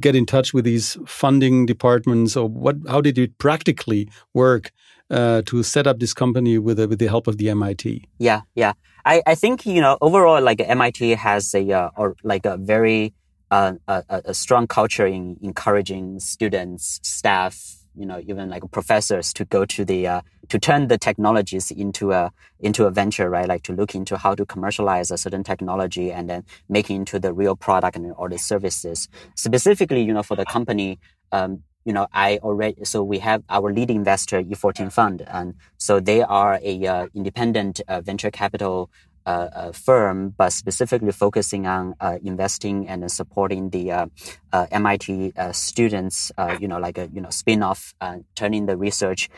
get 0.00 0.14
in 0.14 0.26
touch 0.26 0.54
with 0.54 0.64
these 0.64 0.96
funding 1.06 1.66
departments, 1.66 2.36
or 2.36 2.48
what? 2.48 2.76
How 2.88 3.00
did 3.00 3.18
it 3.18 3.38
practically 3.38 4.08
work 4.34 4.70
uh, 5.10 5.42
to 5.46 5.62
set 5.62 5.86
up 5.86 5.98
this 5.98 6.14
company 6.14 6.58
with 6.58 6.78
with 6.78 6.98
the 6.98 7.08
help 7.08 7.26
of 7.26 7.38
the 7.38 7.50
MIT? 7.50 8.04
Yeah, 8.18 8.42
yeah. 8.54 8.72
I 9.04 9.22
I 9.26 9.34
think 9.34 9.66
you 9.66 9.80
know 9.80 9.98
overall 10.00 10.42
like 10.42 10.60
MIT 10.60 11.10
has 11.10 11.54
a 11.54 11.72
uh, 11.72 11.90
or 11.96 12.16
like 12.22 12.46
a 12.46 12.56
very 12.56 13.14
a, 13.52 13.76
a, 14.08 14.34
strong 14.34 14.66
culture 14.66 15.06
in 15.06 15.36
encouraging 15.42 16.20
students, 16.20 17.00
staff, 17.02 17.76
you 17.94 18.06
know, 18.06 18.20
even 18.26 18.48
like 18.48 18.62
professors 18.70 19.32
to 19.34 19.44
go 19.44 19.66
to 19.66 19.84
the 19.84 20.06
uh, 20.06 20.20
to 20.48 20.58
turn 20.58 20.88
the 20.88 20.96
technologies 20.96 21.70
into 21.70 22.12
a 22.12 22.32
into 22.60 22.86
a 22.86 22.90
venture, 22.90 23.28
right? 23.28 23.46
Like 23.46 23.62
to 23.64 23.72
look 23.72 23.94
into 23.94 24.16
how 24.16 24.34
to 24.34 24.46
commercialize 24.46 25.10
a 25.10 25.18
certain 25.18 25.44
technology 25.44 26.10
and 26.10 26.30
then 26.30 26.44
make 26.68 26.90
it 26.90 26.94
into 26.94 27.18
the 27.18 27.32
real 27.32 27.54
product 27.54 27.96
and 27.96 28.12
all 28.12 28.28
the 28.28 28.38
services. 28.38 29.08
Specifically, 29.34 30.02
you 30.02 30.14
know, 30.14 30.22
for 30.22 30.36
the 30.36 30.46
company, 30.46 30.98
um, 31.32 31.62
you 31.84 31.92
know, 31.92 32.06
I 32.12 32.38
already 32.38 32.84
so 32.84 33.02
we 33.02 33.18
have 33.18 33.42
our 33.50 33.72
lead 33.72 33.90
investor 33.90 34.42
E14 34.42 34.90
Fund, 34.90 35.22
and 35.28 35.54
so 35.76 36.00
they 36.00 36.22
are 36.22 36.58
a 36.62 36.86
uh, 36.86 37.06
independent 37.14 37.82
uh, 37.88 38.00
venture 38.00 38.30
capital 38.30 38.90
uh, 39.26 39.48
uh, 39.54 39.72
firm, 39.72 40.30
but 40.30 40.52
specifically 40.52 41.12
focusing 41.12 41.66
on 41.66 41.94
uh, 42.00 42.18
investing 42.24 42.88
and 42.88 43.10
supporting 43.10 43.70
the 43.70 43.92
uh, 43.92 44.06
uh, 44.52 44.66
MIT 44.70 45.32
uh, 45.36 45.52
students, 45.52 46.32
you 46.60 46.68
know, 46.68 46.78
like 46.78 46.98
a 46.98 47.08
you 47.12 47.20
know 47.20 47.30
spin-off, 47.30 47.94
turning 48.34 48.66
the 48.66 48.76
research 48.76 49.28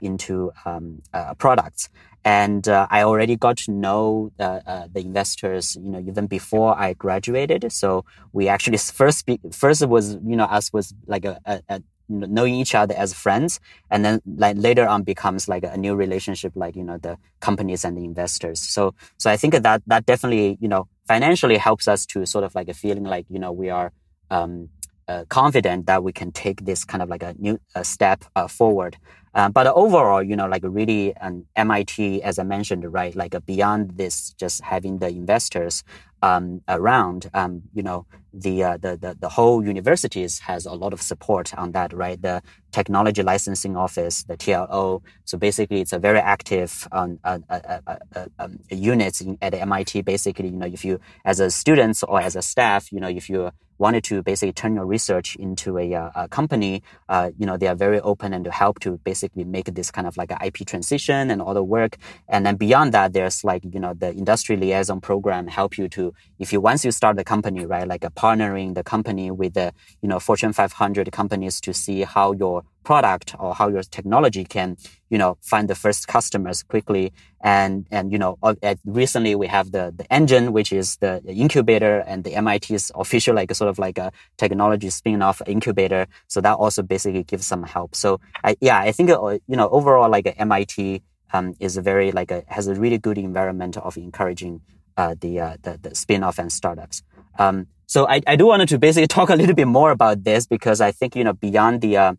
into 0.00 0.52
um, 0.64 1.02
products. 1.38 1.88
And 2.26 2.66
I 2.68 3.02
already 3.02 3.36
got 3.36 3.58
to 3.58 3.70
know 3.70 4.32
the 4.38 4.88
investors, 4.94 5.76
you 5.76 5.90
know, 5.90 5.98
even 5.98 6.26
before 6.26 6.78
I 6.78 6.94
graduated. 6.94 7.70
So 7.72 8.04
we 8.32 8.48
actually 8.48 8.78
first 9.00 9.26
be, 9.26 9.40
first 9.52 9.86
was 9.86 10.14
you 10.24 10.36
know 10.36 10.44
us 10.44 10.72
was 10.72 10.94
like 11.06 11.24
a, 11.24 11.38
a, 11.44 11.60
a 11.68 11.82
knowing 12.08 12.54
each 12.54 12.74
other 12.74 12.94
as 12.94 13.12
friends 13.14 13.60
and 13.90 14.04
then 14.04 14.20
like 14.36 14.56
later 14.58 14.86
on 14.86 15.02
becomes 15.02 15.48
like 15.48 15.64
a 15.64 15.76
new 15.76 15.94
relationship 15.94 16.52
like 16.54 16.76
you 16.76 16.84
know 16.84 16.98
the 16.98 17.16
companies 17.40 17.84
and 17.84 17.96
the 17.96 18.04
investors. 18.04 18.60
So 18.60 18.94
so 19.18 19.30
i 19.30 19.36
think 19.36 19.54
that 19.54 19.82
that 19.86 20.06
definitely 20.06 20.58
you 20.60 20.68
know 20.68 20.86
financially 21.06 21.56
helps 21.56 21.88
us 21.88 22.06
to 22.06 22.26
sort 22.26 22.44
of 22.44 22.54
like 22.54 22.68
a 22.68 22.74
feeling 22.74 23.04
like 23.04 23.26
you 23.28 23.38
know 23.38 23.52
we 23.52 23.70
are 23.70 23.92
um, 24.30 24.68
uh, 25.08 25.24
confident 25.28 25.86
that 25.86 26.02
we 26.02 26.12
can 26.12 26.32
take 26.32 26.64
this 26.64 26.84
kind 26.84 27.02
of 27.02 27.08
like 27.08 27.22
a 27.22 27.34
new 27.38 27.58
uh, 27.74 27.82
step 27.82 28.24
uh, 28.36 28.48
forward 28.48 28.96
um, 29.34 29.52
but 29.52 29.66
overall, 29.66 30.22
you 30.22 30.36
know, 30.36 30.46
like 30.46 30.62
really 30.64 31.14
an 31.16 31.46
MIT, 31.56 32.22
as 32.22 32.38
I 32.38 32.44
mentioned, 32.44 32.90
right, 32.92 33.14
like 33.14 33.34
beyond 33.46 33.96
this, 33.96 34.32
just 34.34 34.62
having 34.62 34.98
the 34.98 35.08
investors 35.08 35.82
um, 36.22 36.62
around, 36.68 37.30
um, 37.34 37.62
you 37.74 37.82
know, 37.82 38.06
the, 38.32 38.64
uh, 38.64 38.76
the, 38.78 38.96
the 38.96 39.16
the 39.20 39.28
whole 39.28 39.64
universities 39.64 40.40
has 40.40 40.66
a 40.66 40.72
lot 40.72 40.92
of 40.92 41.00
support 41.00 41.54
on 41.56 41.72
that, 41.72 41.92
right? 41.92 42.20
The 42.20 42.42
technology 42.72 43.22
licensing 43.22 43.76
office, 43.76 44.24
the 44.24 44.36
TLO. 44.36 45.02
So 45.24 45.38
basically, 45.38 45.80
it's 45.80 45.92
a 45.92 45.98
very 45.98 46.18
active 46.18 46.88
um, 46.90 47.20
uh, 47.22 47.38
uh, 47.48 47.78
uh, 47.86 48.26
um, 48.38 48.58
unit 48.70 49.20
at 49.40 49.54
MIT. 49.54 50.02
Basically, 50.02 50.48
you 50.48 50.56
know, 50.56 50.66
if 50.66 50.84
you 50.84 50.98
as 51.24 51.38
a 51.38 51.50
student 51.50 52.02
or 52.08 52.20
as 52.20 52.34
a 52.34 52.42
staff, 52.42 52.90
you 52.90 53.00
know, 53.00 53.08
if 53.08 53.28
you 53.28 53.50
wanted 53.78 54.04
to 54.04 54.22
basically 54.22 54.52
turn 54.52 54.74
your 54.74 54.86
research 54.86 55.36
into 55.36 55.78
a, 55.78 55.94
uh, 55.94 56.10
a 56.14 56.28
company, 56.28 56.82
uh, 57.08 57.30
you 57.38 57.46
know, 57.46 57.56
they 57.56 57.66
are 57.66 57.74
very 57.74 58.00
open 58.00 58.32
and 58.32 58.44
to 58.44 58.50
help 58.50 58.80
to 58.80 58.98
basically 59.04 59.44
make 59.44 59.66
this 59.74 59.90
kind 59.90 60.06
of 60.06 60.16
like 60.16 60.30
an 60.30 60.38
IP 60.44 60.66
transition 60.66 61.30
and 61.30 61.42
all 61.42 61.54
the 61.54 61.64
work. 61.64 61.96
And 62.28 62.46
then 62.46 62.56
beyond 62.56 62.92
that, 62.92 63.12
there's 63.12 63.44
like, 63.44 63.64
you 63.64 63.80
know, 63.80 63.94
the 63.94 64.12
industry 64.12 64.56
liaison 64.56 65.00
program 65.00 65.46
help 65.46 65.78
you 65.78 65.88
to, 65.90 66.14
if 66.38 66.52
you, 66.52 66.60
once 66.60 66.84
you 66.84 66.92
start 66.92 67.16
the 67.16 67.24
company, 67.24 67.66
right, 67.66 67.86
like 67.86 68.04
a 68.04 68.10
partnering 68.10 68.74
the 68.74 68.84
company 68.84 69.30
with 69.30 69.54
the, 69.54 69.72
you 70.02 70.08
know, 70.08 70.20
Fortune 70.20 70.52
500 70.52 71.10
companies 71.12 71.60
to 71.62 71.74
see 71.74 72.02
how 72.02 72.32
your 72.32 72.64
product 72.84 73.34
or 73.38 73.54
how 73.54 73.68
your 73.68 73.82
technology 73.82 74.44
can, 74.44 74.76
you 75.10 75.18
know, 75.18 75.36
find 75.40 75.68
the 75.68 75.74
first 75.74 76.06
customers 76.06 76.62
quickly. 76.62 77.12
And, 77.40 77.86
and, 77.90 78.12
you 78.12 78.18
know, 78.18 78.38
uh, 78.42 78.74
recently 78.84 79.34
we 79.34 79.46
have 79.48 79.72
the, 79.72 79.92
the 79.96 80.10
engine, 80.12 80.52
which 80.52 80.72
is 80.72 80.96
the 80.96 81.22
incubator 81.26 82.04
and 82.06 82.24
the 82.24 82.40
MIT's 82.40 82.92
official, 82.94 83.34
like 83.34 83.52
sort 83.54 83.70
of 83.70 83.78
like 83.78 83.98
a 83.98 84.12
technology 84.36 84.90
spin 84.90 85.22
off 85.22 85.42
incubator. 85.46 86.06
So 86.28 86.40
that 86.40 86.54
also 86.54 86.82
basically 86.82 87.24
gives 87.24 87.46
some 87.46 87.64
help. 87.64 87.94
So 87.94 88.20
I, 88.44 88.56
yeah, 88.60 88.78
I 88.78 88.92
think, 88.92 89.10
uh, 89.10 89.38
you 89.46 89.56
know, 89.56 89.68
overall, 89.68 90.10
like 90.10 90.32
MIT, 90.38 91.02
um, 91.32 91.54
is 91.58 91.76
a 91.76 91.82
very, 91.82 92.12
like 92.12 92.30
a, 92.30 92.44
has 92.46 92.68
a 92.68 92.74
really 92.74 92.98
good 92.98 93.18
environment 93.18 93.76
of 93.76 93.96
encouraging, 93.96 94.60
uh, 94.96 95.14
the, 95.20 95.40
uh, 95.40 95.56
the, 95.62 95.78
the 95.82 95.94
spin 95.94 96.22
off 96.22 96.38
and 96.38 96.52
startups. 96.52 97.02
Um, 97.38 97.66
so 97.86 98.08
I, 98.08 98.20
I 98.26 98.36
do 98.36 98.46
want 98.46 98.68
to 98.68 98.78
basically 98.78 99.06
talk 99.18 99.30
a 99.30 99.36
little 99.36 99.54
bit 99.54 99.66
more 99.66 99.90
about 99.90 100.24
this 100.24 100.46
because 100.46 100.80
I 100.80 100.92
think, 100.92 101.16
you 101.16 101.24
know, 101.24 101.32
beyond 101.32 101.80
the, 101.80 101.96
uh, 101.96 102.14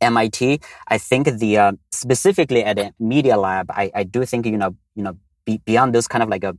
MIT, 0.00 0.60
I 0.88 0.98
think 0.98 1.26
the 1.38 1.58
uh, 1.58 1.72
specifically 1.90 2.64
at 2.64 2.78
a 2.78 2.92
media 2.98 3.36
lab, 3.36 3.70
I, 3.70 3.90
I 3.94 4.02
do 4.04 4.24
think 4.24 4.46
you 4.46 4.56
know 4.56 4.76
you 4.94 5.02
know 5.02 5.16
be, 5.44 5.60
beyond 5.64 5.94
those 5.94 6.08
kind 6.08 6.22
of 6.22 6.28
like 6.28 6.44
a, 6.44 6.56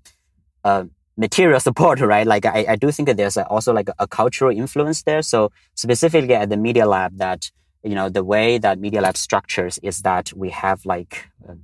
a 0.63 0.87
material 1.17 1.59
support, 1.67 1.99
right? 2.01 2.27
Like 2.27 2.45
I, 2.45 2.65
I 2.69 2.75
do 2.75 2.91
think 2.91 3.07
that 3.07 3.17
there's 3.17 3.37
also 3.37 3.73
like 3.73 3.89
a, 3.89 3.95
a, 3.99 4.07
cultural 4.07 4.55
influence 4.55 5.03
there. 5.03 5.21
So 5.21 5.51
specifically 5.75 6.35
at 6.35 6.49
the 6.49 6.57
media 6.57 6.85
lab, 6.87 7.17
that 7.17 7.51
you 7.83 7.95
know 7.95 8.09
the 8.09 8.23
way 8.23 8.57
that 8.57 8.79
media 8.79 9.01
lab 9.01 9.17
structures 9.17 9.79
is 9.83 10.01
that 10.01 10.31
we 10.35 10.49
have 10.49 10.85
like. 10.85 11.27
Uh, 11.47 11.55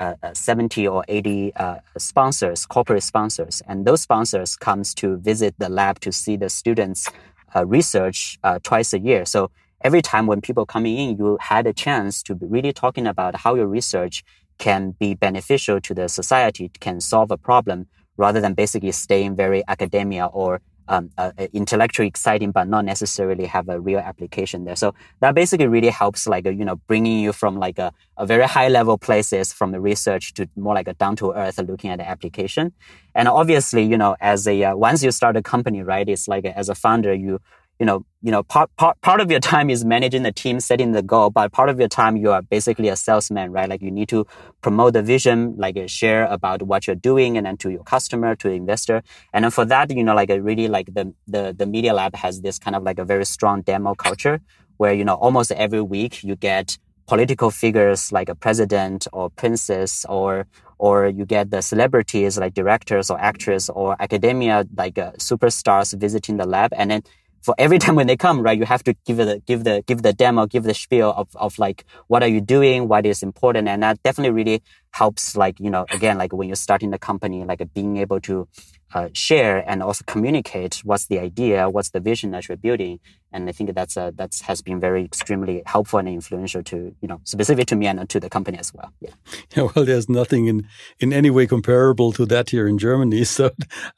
uh, 0.00 0.34
70 0.34 0.88
or 0.88 1.04
80 1.06 1.54
uh, 1.54 1.76
sponsors, 1.98 2.66
corporate 2.66 3.04
sponsors, 3.04 3.62
and 3.68 3.86
those 3.86 4.02
sponsors 4.02 4.56
comes 4.56 4.92
to 4.92 5.16
visit 5.18 5.54
the 5.58 5.68
lab 5.68 6.00
to 6.00 6.10
see 6.10 6.36
the 6.36 6.50
students' 6.50 7.08
uh, 7.54 7.64
research 7.64 8.36
uh, 8.42 8.58
twice 8.64 8.92
a 8.92 8.98
year. 8.98 9.24
So 9.24 9.50
every 9.84 10.00
time 10.00 10.26
when 10.26 10.40
people 10.40 10.64
coming 10.64 10.96
in, 10.96 11.18
you 11.18 11.38
had 11.40 11.66
a 11.66 11.72
chance 11.72 12.22
to 12.24 12.34
be 12.34 12.46
really 12.46 12.72
talking 12.72 13.06
about 13.06 13.36
how 13.36 13.54
your 13.54 13.66
research 13.66 14.24
can 14.58 14.92
be 14.98 15.14
beneficial 15.14 15.80
to 15.82 15.94
the 15.94 16.08
society, 16.08 16.70
can 16.80 17.00
solve 17.00 17.30
a 17.30 17.36
problem, 17.36 17.86
rather 18.16 18.40
than 18.40 18.54
basically 18.54 18.92
staying 18.92 19.36
very 19.36 19.62
academia 19.68 20.26
or 20.26 20.60
um, 20.86 21.10
uh, 21.18 21.32
intellectually 21.52 22.06
exciting, 22.08 22.50
but 22.50 22.68
not 22.68 22.84
necessarily 22.84 23.46
have 23.46 23.68
a 23.68 23.80
real 23.80 23.98
application 23.98 24.64
there. 24.64 24.76
So 24.76 24.94
that 25.20 25.34
basically 25.34 25.66
really 25.66 25.88
helps, 25.88 26.26
like, 26.26 26.44
you 26.44 26.64
know, 26.64 26.76
bringing 26.86 27.20
you 27.20 27.32
from 27.32 27.58
like 27.58 27.78
a, 27.78 27.92
a 28.16 28.26
very 28.26 28.44
high 28.44 28.68
level 28.68 28.96
places 28.98 29.52
from 29.52 29.72
the 29.72 29.80
research 29.80 30.34
to 30.34 30.48
more 30.56 30.74
like 30.74 30.88
a 30.88 30.94
down 30.94 31.16
to 31.16 31.32
earth 31.32 31.58
looking 31.58 31.90
at 31.90 31.98
the 31.98 32.08
application. 32.08 32.72
And 33.14 33.28
obviously, 33.28 33.82
you 33.82 33.96
know, 33.96 34.16
as 34.20 34.46
a, 34.46 34.62
uh, 34.62 34.76
once 34.76 35.02
you 35.02 35.10
start 35.10 35.36
a 35.36 35.42
company, 35.42 35.82
right, 35.82 36.08
it's 36.08 36.28
like 36.28 36.44
as 36.44 36.68
a 36.68 36.74
founder, 36.74 37.14
you, 37.14 37.40
you 37.78 37.86
know, 37.86 38.04
you 38.22 38.30
know, 38.30 38.42
part, 38.42 38.74
part, 38.76 39.00
part 39.00 39.20
of 39.20 39.30
your 39.30 39.40
time 39.40 39.68
is 39.68 39.84
managing 39.84 40.22
the 40.22 40.32
team, 40.32 40.60
setting 40.60 40.92
the 40.92 41.02
goal, 41.02 41.30
but 41.30 41.52
part 41.52 41.68
of 41.68 41.78
your 41.78 41.88
time, 41.88 42.16
you 42.16 42.30
are 42.30 42.40
basically 42.42 42.88
a 42.88 42.96
salesman, 42.96 43.50
right? 43.52 43.68
Like 43.68 43.82
you 43.82 43.90
need 43.90 44.08
to 44.10 44.26
promote 44.62 44.92
the 44.92 45.02
vision, 45.02 45.56
like 45.58 45.76
share 45.88 46.24
about 46.26 46.62
what 46.62 46.86
you're 46.86 46.96
doing 46.96 47.36
and 47.36 47.46
then 47.46 47.56
to 47.58 47.70
your 47.70 47.82
customer, 47.82 48.36
to 48.36 48.48
the 48.48 48.54
investor. 48.54 49.02
And 49.32 49.44
then 49.44 49.50
for 49.50 49.64
that, 49.66 49.90
you 49.90 50.04
know, 50.04 50.14
like 50.14 50.30
a 50.30 50.40
really 50.40 50.68
like 50.68 50.94
the, 50.94 51.12
the, 51.26 51.54
the 51.56 51.66
media 51.66 51.92
lab 51.94 52.14
has 52.16 52.40
this 52.42 52.58
kind 52.58 52.76
of 52.76 52.84
like 52.84 52.98
a 52.98 53.04
very 53.04 53.26
strong 53.26 53.62
demo 53.62 53.94
culture 53.94 54.40
where, 54.76 54.94
you 54.94 55.04
know, 55.04 55.14
almost 55.14 55.52
every 55.52 55.82
week 55.82 56.22
you 56.22 56.36
get 56.36 56.78
political 57.06 57.50
figures 57.50 58.12
like 58.12 58.28
a 58.28 58.34
president 58.34 59.06
or 59.12 59.30
princess 59.30 60.06
or 60.08 60.46
or 60.78 61.06
you 61.06 61.24
get 61.24 61.50
the 61.50 61.60
celebrities 61.60 62.38
like 62.38 62.54
directors 62.54 63.10
or 63.10 63.20
actors 63.20 63.68
or 63.70 63.94
academia 64.00 64.64
like 64.76 64.98
uh, 64.98 65.12
superstars 65.12 65.96
visiting 65.98 66.36
the 66.36 66.46
lab 66.46 66.72
and 66.74 66.90
then 66.90 67.02
for 67.44 67.54
every 67.58 67.78
time 67.84 67.94
when 67.94 68.06
they 68.06 68.16
come, 68.16 68.40
right, 68.40 68.58
you 68.58 68.64
have 68.64 68.82
to 68.84 68.94
give 69.06 69.18
the 69.18 69.42
give 69.46 69.64
the 69.64 69.84
give 69.86 70.02
the 70.02 70.12
demo, 70.12 70.46
give 70.46 70.64
the 70.64 70.74
spiel 70.74 71.12
of 71.16 71.28
of 71.36 71.58
like 71.58 71.84
what 72.08 72.22
are 72.22 72.28
you 72.28 72.40
doing, 72.40 72.88
why 72.88 73.00
it 73.00 73.06
is 73.06 73.22
important, 73.22 73.68
and 73.68 73.82
that 73.82 74.02
definitely 74.02 74.32
really 74.32 74.62
helps. 74.92 75.36
Like 75.36 75.60
you 75.60 75.70
know, 75.70 75.84
again, 75.90 76.18
like 76.18 76.32
when 76.32 76.48
you're 76.48 76.56
starting 76.56 76.90
the 76.90 76.98
company, 76.98 77.44
like 77.44 77.62
being 77.74 77.98
able 77.98 78.20
to 78.22 78.48
uh, 78.94 79.08
share 79.12 79.68
and 79.68 79.82
also 79.82 80.04
communicate 80.06 80.80
what's 80.84 81.06
the 81.06 81.18
idea, 81.18 81.68
what's 81.68 81.90
the 81.90 82.00
vision 82.00 82.30
that 82.30 82.48
you're 82.48 82.56
building. 82.56 83.00
And 83.34 83.48
I 83.48 83.52
think 83.52 83.74
that's 83.74 83.96
uh, 83.96 84.12
that's 84.14 84.40
has 84.42 84.62
been 84.62 84.80
very 84.80 85.04
extremely 85.04 85.62
helpful 85.66 85.98
and 85.98 86.08
influential 86.08 86.62
to 86.62 86.76
you 87.02 87.08
know 87.08 87.20
specific 87.24 87.66
to 87.66 87.76
me 87.76 87.86
and 87.86 88.08
to 88.08 88.20
the 88.20 88.30
company 88.30 88.58
as 88.58 88.72
well. 88.72 88.90
Yeah. 89.00 89.10
Yeah. 89.56 89.68
Well, 89.74 89.84
there's 89.84 90.08
nothing 90.08 90.46
in 90.46 90.66
in 90.98 91.12
any 91.12 91.30
way 91.30 91.46
comparable 91.46 92.12
to 92.12 92.26
that 92.26 92.50
here 92.50 92.66
in 92.68 92.78
Germany. 92.78 93.24
So 93.34 93.50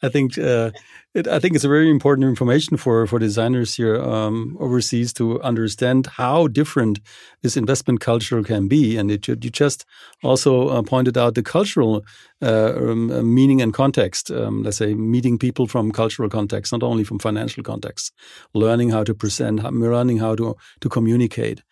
I 0.02 0.08
think 0.08 0.38
uh, 0.38 0.70
it, 1.16 1.26
I 1.26 1.38
think 1.38 1.54
it's 1.54 1.64
a 1.64 1.68
very 1.68 1.90
important 1.90 2.28
information 2.28 2.76
for 2.76 3.06
for 3.06 3.18
designers 3.18 3.76
here 3.76 3.96
um, 4.00 4.56
overseas 4.60 5.12
to 5.14 5.40
understand 5.42 6.06
how 6.06 6.48
different 6.48 7.00
this 7.42 7.56
investment 7.56 8.00
culture 8.00 8.42
can 8.42 8.68
be. 8.68 8.98
And 8.98 9.10
it, 9.10 9.28
you 9.28 9.50
just 9.50 9.84
also 10.22 10.68
uh, 10.68 10.82
pointed 10.82 11.16
out 11.16 11.34
the 11.34 11.42
cultural 11.42 12.04
uh, 12.42 12.72
um, 12.76 13.34
meaning 13.34 13.62
and 13.62 13.72
context. 13.72 14.30
Um, 14.30 14.62
let's 14.62 14.76
say 14.76 14.94
meeting 14.94 15.38
people 15.38 15.66
from 15.66 15.90
cultural 15.90 16.28
context, 16.28 16.72
not 16.72 16.82
only 16.82 17.04
from 17.04 17.18
financial 17.18 17.62
context, 17.62 18.12
learning 18.52 18.90
how 18.90 19.04
to 19.04 19.14
present, 19.26 19.62
learning 19.62 20.18
how 20.18 20.34
to 20.36 20.54
to 20.80 20.88
communicate. 20.88 21.62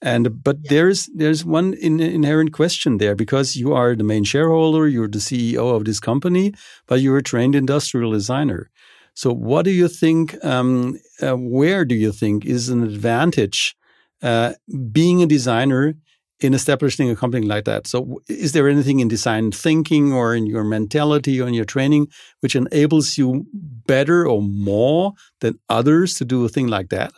And 0.00 0.42
but 0.44 0.56
yeah. 0.62 0.70
there's 0.70 1.10
there's 1.14 1.44
one 1.44 1.74
in, 1.74 2.00
inherent 2.00 2.52
question 2.52 2.98
there 2.98 3.16
because 3.16 3.56
you 3.56 3.74
are 3.74 3.96
the 3.96 4.04
main 4.04 4.24
shareholder, 4.24 4.86
you're 4.86 5.08
the 5.08 5.18
CEO 5.18 5.74
of 5.76 5.84
this 5.84 6.00
company, 6.00 6.52
but 6.86 7.00
you're 7.00 7.18
a 7.18 7.22
trained 7.22 7.54
industrial 7.54 8.12
designer. 8.12 8.70
So, 9.14 9.32
what 9.32 9.64
do 9.64 9.70
you 9.70 9.88
think? 9.88 10.36
Um, 10.44 10.98
uh, 11.20 11.36
where 11.36 11.84
do 11.84 11.94
you 11.94 12.12
think 12.12 12.44
is 12.44 12.68
an 12.68 12.82
advantage 12.84 13.74
uh, 14.22 14.52
being 14.92 15.22
a 15.22 15.26
designer 15.26 15.94
in 16.40 16.54
establishing 16.54 17.10
a 17.10 17.16
company 17.16 17.46
like 17.46 17.64
that? 17.64 17.86
So, 17.86 18.22
is 18.28 18.52
there 18.52 18.68
anything 18.68 19.00
in 19.00 19.08
design 19.08 19.50
thinking 19.52 20.12
or 20.12 20.34
in 20.34 20.46
your 20.46 20.64
mentality 20.64 21.40
or 21.40 21.48
in 21.48 21.54
your 21.54 21.64
training 21.64 22.08
which 22.40 22.54
enables 22.54 23.18
you 23.18 23.46
better 23.86 24.26
or 24.26 24.42
more 24.42 25.14
than 25.40 25.58
others 25.68 26.14
to 26.14 26.24
do 26.24 26.44
a 26.44 26.48
thing 26.48 26.68
like 26.68 26.88
that? 26.90 27.12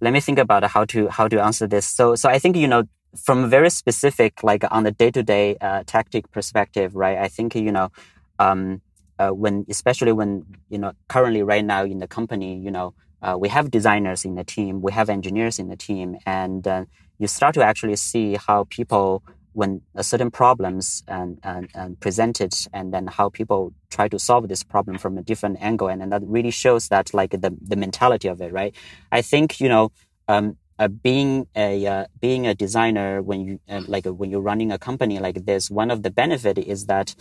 Let 0.00 0.12
me 0.12 0.20
think 0.20 0.38
about 0.38 0.64
how 0.64 0.84
to 0.86 1.08
how 1.08 1.28
to 1.28 1.42
answer 1.42 1.66
this. 1.66 1.86
So, 1.86 2.14
so 2.14 2.28
I 2.28 2.38
think 2.38 2.56
you 2.56 2.68
know 2.68 2.84
from 3.24 3.44
a 3.44 3.48
very 3.48 3.70
specific, 3.70 4.42
like 4.42 4.64
on 4.70 4.82
the 4.82 4.90
day 4.90 5.10
to 5.10 5.22
day 5.22 5.56
tactic 5.86 6.30
perspective, 6.32 6.94
right? 6.94 7.18
I 7.18 7.28
think 7.28 7.54
you 7.54 7.72
know. 7.72 7.90
Um, 8.38 8.82
uh, 9.18 9.30
when 9.30 9.64
especially 9.68 10.12
when 10.12 10.44
you 10.68 10.78
know 10.78 10.92
currently 11.08 11.42
right 11.42 11.64
now 11.64 11.84
in 11.84 11.98
the 11.98 12.08
company 12.08 12.58
you 12.58 12.70
know 12.70 12.94
uh, 13.22 13.36
we 13.38 13.48
have 13.48 13.70
designers 13.70 14.24
in 14.24 14.34
the 14.34 14.44
team 14.44 14.82
we 14.82 14.92
have 14.92 15.08
engineers 15.08 15.58
in 15.58 15.68
the 15.68 15.76
team 15.76 16.16
and 16.26 16.66
uh, 16.66 16.84
you 17.18 17.26
start 17.26 17.54
to 17.54 17.64
actually 17.64 17.96
see 17.96 18.36
how 18.46 18.64
people 18.64 19.22
when 19.52 19.80
certain 20.00 20.32
problems 20.32 21.04
and, 21.06 21.38
and, 21.44 21.70
and 21.74 22.00
presented 22.00 22.52
and 22.72 22.92
then 22.92 23.06
how 23.06 23.28
people 23.28 23.72
try 23.88 24.08
to 24.08 24.18
solve 24.18 24.48
this 24.48 24.64
problem 24.64 24.98
from 24.98 25.16
a 25.16 25.22
different 25.22 25.56
angle. 25.60 25.86
And, 25.86 26.02
and 26.02 26.10
that 26.10 26.22
really 26.24 26.50
shows 26.50 26.88
that 26.88 27.14
like 27.14 27.30
the, 27.30 27.56
the 27.62 27.76
mentality 27.76 28.26
of 28.26 28.40
it 28.40 28.52
right? 28.52 28.74
I 29.12 29.22
think 29.22 29.60
you 29.60 29.68
know 29.68 29.92
um, 30.26 30.56
uh, 30.78 30.88
being 30.88 31.46
a 31.54 31.86
uh, 31.86 32.06
being 32.20 32.46
a 32.46 32.54
designer 32.54 33.22
when 33.22 33.40
you 33.40 33.60
uh, 33.68 33.82
like 33.86 34.06
when 34.06 34.30
you're 34.30 34.40
running 34.40 34.72
a 34.72 34.78
company 34.78 35.20
like 35.20 35.46
this 35.46 35.70
one 35.70 35.90
of 35.90 36.02
the 36.02 36.10
benefit 36.10 36.58
is 36.58 36.86
that 36.86 37.14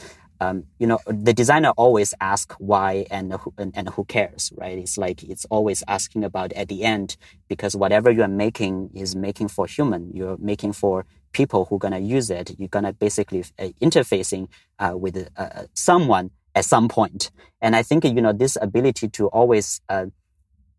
um, 0.43 0.65
you 0.79 0.87
know, 0.87 0.99
the 1.07 1.33
designer 1.33 1.71
always 1.77 2.13
asks 2.19 2.55
why 2.59 3.05
and 3.09 3.33
who, 3.33 3.53
and, 3.57 3.71
and, 3.75 3.89
who 3.89 4.03
cares, 4.05 4.51
right? 4.57 4.77
It's 4.77 4.97
like 4.97 5.23
it's 5.23 5.45
always 5.45 5.83
asking 5.87 6.23
about 6.23 6.51
at 6.53 6.67
the 6.67 6.83
end 6.83 7.15
because 7.47 7.75
whatever 7.75 8.11
you 8.11 8.23
are 8.23 8.35
making 8.45 8.89
is 8.93 9.15
making 9.15 9.47
for 9.47 9.65
human. 9.67 10.11
You're 10.13 10.37
making 10.37 10.73
for 10.73 11.05
people 11.31 11.65
who 11.65 11.75
are 11.77 11.79
gonna 11.79 11.99
use 11.99 12.29
it. 12.29 12.55
You're 12.57 12.67
gonna 12.77 12.93
basically 12.93 13.41
uh, 13.57 13.69
interfacing 13.81 14.49
uh, 14.79 14.97
with 14.97 15.29
uh, 15.37 15.63
someone 15.73 16.31
at 16.55 16.65
some 16.65 16.87
point. 16.87 17.31
And 17.61 17.75
I 17.75 17.83
think 17.83 18.03
you 18.03 18.21
know 18.21 18.33
this 18.33 18.57
ability 18.61 19.09
to 19.09 19.27
always 19.27 19.81
uh, 19.87 20.07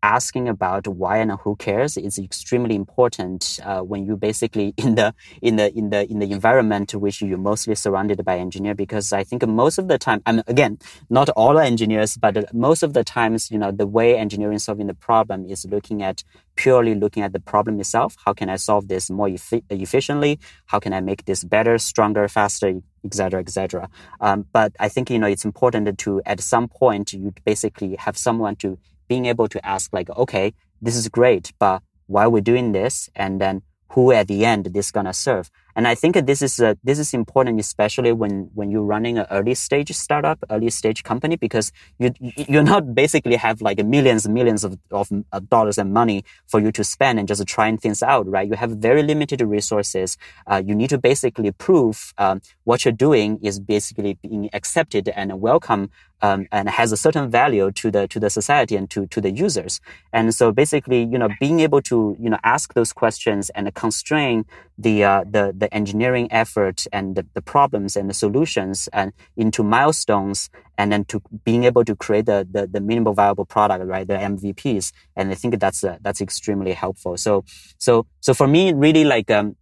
asking 0.03 0.47
about 0.47 0.87
why 0.87 1.17
and 1.17 1.31
who 1.43 1.55
cares 1.55 1.97
is 1.97 2.17
extremely 2.17 2.75
important 2.75 3.59
uh, 3.63 3.81
when 3.81 4.05
you 4.05 4.15
basically 4.15 4.73
in 4.77 4.95
the 4.95 5.13
in 5.41 5.55
the 5.55 5.75
in 5.77 5.89
the 5.89 6.09
in 6.09 6.19
the 6.19 6.31
environment 6.31 6.93
which 6.93 7.21
you're 7.21 7.37
mostly 7.37 7.75
surrounded 7.75 8.23
by 8.23 8.37
engineer 8.37 8.75
because 8.75 9.11
I 9.13 9.23
think 9.23 9.45
most 9.47 9.77
of 9.77 9.87
the 9.87 9.97
time 9.97 10.21
I 10.25 10.31
mean 10.33 10.43
again 10.47 10.79
not 11.09 11.29
all 11.29 11.57
engineers 11.59 12.17
but 12.17 12.53
most 12.53 12.83
of 12.83 12.93
the 12.93 13.03
times 13.03 13.51
you 13.51 13.57
know 13.57 13.71
the 13.71 13.87
way 13.87 14.17
engineering 14.17 14.59
solving 14.59 14.87
the 14.87 14.93
problem 14.93 15.45
is 15.45 15.65
looking 15.65 16.03
at 16.03 16.23
purely 16.55 16.95
looking 16.95 17.21
at 17.21 17.33
the 17.33 17.39
problem 17.39 17.79
itself. 17.79 18.15
How 18.25 18.33
can 18.33 18.49
I 18.49 18.55
solve 18.55 18.87
this 18.87 19.09
more 19.09 19.29
efficiently? 19.69 20.39
How 20.67 20.79
can 20.79 20.93
I 20.93 21.01
make 21.01 21.25
this 21.25 21.43
better 21.43 21.77
stronger 21.77 22.27
faster 22.27 22.81
etc 23.03 23.39
etc 23.39 23.87
um, 24.19 24.45
but 24.51 24.73
I 24.79 24.89
think 24.89 25.09
you 25.11 25.19
know 25.19 25.27
it's 25.27 25.45
important 25.45 25.97
to 25.99 26.21
at 26.25 26.39
some 26.39 26.67
point 26.67 27.13
you 27.13 27.33
basically 27.45 27.95
have 27.97 28.17
someone 28.17 28.55
to 28.57 28.79
being 29.07 29.25
able 29.25 29.47
to 29.47 29.65
ask 29.65 29.93
like, 29.93 30.09
okay, 30.09 30.53
this 30.81 30.95
is 30.95 31.07
great, 31.09 31.51
but 31.59 31.81
why 32.07 32.25
are 32.25 32.29
we 32.29 32.41
doing 32.41 32.71
this? 32.71 33.09
And 33.15 33.39
then 33.41 33.61
who 33.89 34.11
at 34.11 34.27
the 34.27 34.45
end 34.45 34.65
this 34.67 34.91
gonna 34.91 35.13
serve? 35.13 35.49
And 35.75 35.87
I 35.87 35.95
think 35.95 36.15
this 36.25 36.41
is 36.41 36.59
a, 36.59 36.77
this 36.83 36.99
is 36.99 37.13
important, 37.13 37.59
especially 37.59 38.13
when 38.13 38.49
when 38.53 38.71
you're 38.71 38.83
running 38.83 39.17
an 39.17 39.25
early 39.29 39.55
stage 39.55 39.91
startup, 39.91 40.39
early 40.49 40.69
stage 40.69 41.03
company, 41.03 41.35
because 41.35 41.71
you 41.99 42.13
you're 42.19 42.63
not 42.63 42.95
basically 42.95 43.35
have 43.35 43.61
like 43.61 43.83
millions 43.85 44.25
and 44.25 44.33
millions 44.33 44.63
of, 44.63 44.77
of, 44.91 45.09
dollars 45.49 45.77
and 45.77 45.93
money 45.93 46.23
for 46.47 46.59
you 46.59 46.71
to 46.71 46.83
spend 46.83 47.19
and 47.19 47.27
just 47.27 47.45
trying 47.45 47.77
things 47.77 48.01
out, 48.01 48.25
right? 48.27 48.47
You 48.47 48.55
have 48.55 48.71
very 48.71 49.03
limited 49.03 49.41
resources. 49.41 50.17
Uh, 50.47 50.61
you 50.65 50.73
need 50.73 50.89
to 50.91 50.97
basically 50.97 51.51
prove 51.51 52.13
um, 52.17 52.41
what 52.63 52.85
you're 52.85 52.91
doing 52.91 53.39
is 53.41 53.59
basically 53.59 54.17
being 54.21 54.49
accepted 54.53 55.09
and 55.09 55.41
welcome 55.41 55.89
um, 56.21 56.47
and 56.51 56.69
has 56.69 56.91
a 56.91 56.97
certain 56.97 57.29
value 57.29 57.71
to 57.71 57.91
the 57.91 58.07
to 58.07 58.19
the 58.19 58.29
society 58.29 58.75
and 58.75 58.89
to 58.89 59.07
to 59.07 59.21
the 59.21 59.31
users. 59.31 59.81
And 60.13 60.33
so 60.33 60.51
basically, 60.51 61.03
you 61.03 61.17
know, 61.17 61.29
being 61.39 61.59
able 61.59 61.81
to 61.83 62.15
you 62.19 62.29
know 62.29 62.39
ask 62.43 62.73
those 62.73 62.93
questions 62.93 63.49
and 63.51 63.73
constrain 63.73 64.45
the 64.77 65.03
uh, 65.03 65.23
the 65.29 65.53
the 65.55 65.64
engineering 65.73 66.27
effort 66.31 66.85
and 66.91 67.15
the, 67.15 67.25
the 67.33 67.41
problems 67.41 67.95
and 67.95 68.09
the 68.09 68.13
solutions 68.13 68.89
and 68.93 69.13
into 69.37 69.63
milestones 69.63 70.49
and 70.77 70.91
then 70.91 71.05
to 71.05 71.21
being 71.43 71.63
able 71.63 71.85
to 71.85 71.95
create 71.95 72.25
the, 72.25 72.47
the, 72.49 72.67
the 72.67 72.81
minimal 72.81 73.13
viable 73.13 73.45
product, 73.45 73.85
right? 73.85 74.07
The 74.07 74.15
MVPs. 74.15 74.91
And 75.15 75.31
I 75.31 75.35
think 75.35 75.59
that's, 75.59 75.83
uh, 75.83 75.97
that's 76.01 76.21
extremely 76.21 76.73
helpful. 76.73 77.17
So, 77.17 77.45
so, 77.77 78.05
so 78.21 78.33
for 78.33 78.47
me, 78.47 78.73
really 78.73 79.03
like, 79.03 79.31
um, 79.31 79.55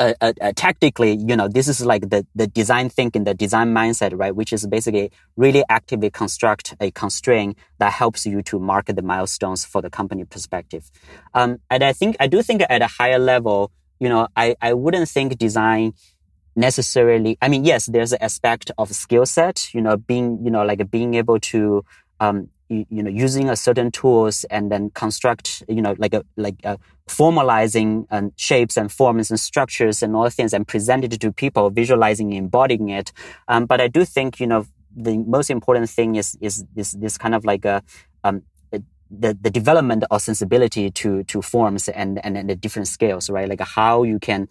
uh, 0.00 0.14
uh, 0.20 0.32
uh, 0.40 0.52
tactically, 0.56 1.16
you 1.16 1.36
know, 1.36 1.46
this 1.46 1.68
is 1.68 1.84
like 1.84 2.10
the, 2.10 2.26
the 2.34 2.46
design 2.48 2.88
thinking, 2.88 3.22
the 3.24 3.34
design 3.34 3.72
mindset, 3.72 4.12
right? 4.18 4.34
Which 4.34 4.52
is 4.52 4.66
basically 4.66 5.12
really 5.36 5.62
actively 5.68 6.10
construct 6.10 6.74
a 6.80 6.90
constraint 6.90 7.56
that 7.78 7.92
helps 7.92 8.26
you 8.26 8.42
to 8.42 8.58
mark 8.58 8.86
the 8.86 9.02
milestones 9.02 9.64
for 9.64 9.80
the 9.82 9.90
company 9.90 10.24
perspective. 10.24 10.90
Um, 11.34 11.60
and 11.70 11.84
I 11.84 11.92
think, 11.92 12.16
I 12.18 12.26
do 12.26 12.42
think 12.42 12.62
at 12.68 12.82
a 12.82 12.88
higher 12.88 13.20
level, 13.20 13.70
you 13.98 14.08
know, 14.08 14.28
I, 14.36 14.56
I 14.60 14.74
wouldn't 14.74 15.08
think 15.08 15.38
design 15.38 15.94
necessarily, 16.54 17.36
I 17.42 17.48
mean, 17.48 17.64
yes, 17.64 17.86
there's 17.86 18.12
an 18.12 18.22
aspect 18.22 18.70
of 18.78 18.90
skill 18.94 19.26
set, 19.26 19.72
you 19.74 19.80
know, 19.82 19.96
being, 19.96 20.40
you 20.42 20.50
know, 20.50 20.64
like 20.64 20.90
being 20.90 21.14
able 21.14 21.38
to, 21.40 21.84
um, 22.18 22.48
you, 22.68 22.86
you, 22.88 23.02
know, 23.02 23.10
using 23.10 23.48
a 23.48 23.56
certain 23.56 23.90
tools 23.92 24.44
and 24.44 24.72
then 24.72 24.90
construct, 24.90 25.62
you 25.68 25.82
know, 25.82 25.94
like 25.98 26.14
a, 26.14 26.24
like 26.36 26.56
a 26.64 26.78
formalizing 27.08 28.06
um, 28.10 28.32
shapes 28.36 28.76
and 28.76 28.90
forms 28.90 29.30
and 29.30 29.38
structures 29.38 30.02
and 30.02 30.16
all 30.16 30.28
things 30.30 30.52
and 30.52 30.66
present 30.66 31.04
it 31.04 31.20
to 31.20 31.30
people, 31.30 31.70
visualizing, 31.70 32.32
embodying 32.32 32.88
it. 32.88 33.12
Um, 33.48 33.66
but 33.66 33.80
I 33.80 33.88
do 33.88 34.04
think, 34.04 34.40
you 34.40 34.46
know, 34.46 34.66
the 34.96 35.18
most 35.18 35.50
important 35.50 35.90
thing 35.90 36.16
is, 36.16 36.36
is 36.40 36.64
this, 36.74 36.92
this 36.92 37.18
kind 37.18 37.34
of 37.34 37.44
like 37.44 37.64
a, 37.66 37.82
um, 38.24 38.42
the, 39.10 39.36
the 39.40 39.50
development 39.50 40.04
of 40.10 40.22
sensibility 40.22 40.90
to, 40.90 41.24
to 41.24 41.42
forms 41.42 41.88
and, 41.88 42.24
and, 42.24 42.36
and 42.36 42.50
the 42.50 42.56
different 42.56 42.88
scales, 42.88 43.30
right? 43.30 43.48
Like 43.48 43.60
how 43.60 44.02
you 44.02 44.18
can, 44.18 44.48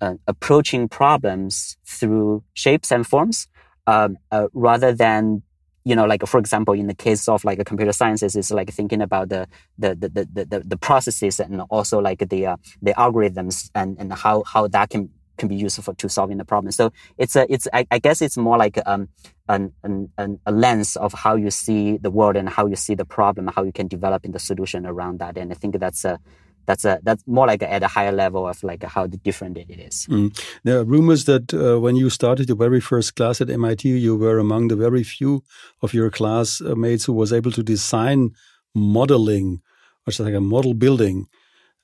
uh, 0.00 0.14
approaching 0.26 0.88
problems 0.88 1.76
through 1.84 2.44
shapes 2.54 2.92
and 2.92 3.06
forms, 3.06 3.48
um, 3.86 4.16
uh, 4.30 4.48
rather 4.52 4.92
than 4.92 5.42
you 5.88 5.96
know, 5.96 6.04
like 6.04 6.26
for 6.26 6.38
example, 6.38 6.74
in 6.74 6.86
the 6.86 6.94
case 6.94 7.28
of 7.28 7.44
like 7.44 7.58
a 7.58 7.64
computer 7.64 7.92
sciences, 7.94 8.36
is 8.36 8.50
like 8.50 8.70
thinking 8.70 9.00
about 9.00 9.30
the 9.30 9.48
the 9.78 9.94
the 9.94 10.08
the, 10.10 10.44
the, 10.44 10.60
the 10.60 10.76
processes 10.76 11.40
and 11.40 11.62
also 11.70 11.98
like 11.98 12.28
the 12.28 12.44
uh, 12.44 12.56
the 12.82 12.92
algorithms 12.92 13.70
and 13.74 13.96
and 13.98 14.12
how 14.12 14.42
how 14.42 14.68
that 14.68 14.90
can 14.90 15.08
can 15.38 15.48
be 15.48 15.56
useful 15.56 15.94
to 15.94 16.08
solving 16.08 16.36
the 16.36 16.44
problem. 16.44 16.72
So 16.72 16.92
it's 17.16 17.36
a, 17.36 17.50
it's, 17.52 17.66
I, 17.72 17.86
I 17.90 17.98
guess 17.98 18.20
it's 18.20 18.36
more 18.36 18.58
like, 18.58 18.78
um, 18.86 19.08
an, 19.48 19.72
an, 19.82 20.10
an, 20.18 20.40
a 20.44 20.52
lens 20.52 20.96
of 20.96 21.14
how 21.14 21.36
you 21.36 21.50
see 21.50 21.96
the 21.96 22.10
world 22.10 22.36
and 22.36 22.48
how 22.48 22.66
you 22.66 22.76
see 22.76 22.94
the 22.94 23.06
problem, 23.06 23.46
how 23.46 23.62
you 23.62 23.72
can 23.72 23.88
develop 23.88 24.24
in 24.24 24.32
the 24.32 24.38
solution 24.38 24.84
around 24.84 25.20
that. 25.20 25.38
And 25.38 25.50
I 25.50 25.54
think 25.54 25.78
that's 25.78 26.04
a, 26.04 26.18
that's 26.66 26.84
a, 26.84 27.00
that's 27.02 27.24
more 27.26 27.46
like 27.46 27.62
a, 27.62 27.72
at 27.72 27.82
a 27.82 27.88
higher 27.88 28.12
level 28.12 28.46
of 28.46 28.62
like 28.62 28.82
how 28.84 29.06
different 29.06 29.56
it 29.56 29.70
is. 29.70 30.06
Mm. 30.10 30.38
There 30.64 30.78
are 30.78 30.84
rumors 30.84 31.24
that 31.24 31.54
uh, 31.54 31.80
when 31.80 31.96
you 31.96 32.10
started 32.10 32.48
your 32.48 32.58
very 32.58 32.80
first 32.80 33.16
class 33.16 33.40
at 33.40 33.48
MIT, 33.48 33.88
you 33.88 34.16
were 34.16 34.38
among 34.38 34.68
the 34.68 34.76
very 34.76 35.02
few 35.02 35.42
of 35.80 35.94
your 35.94 36.10
classmates 36.10 37.06
who 37.06 37.14
was 37.14 37.32
able 37.32 37.52
to 37.52 37.62
design 37.62 38.32
modeling, 38.74 39.62
or 40.06 40.24
like 40.24 40.34
a 40.34 40.40
model 40.40 40.74
building. 40.74 41.26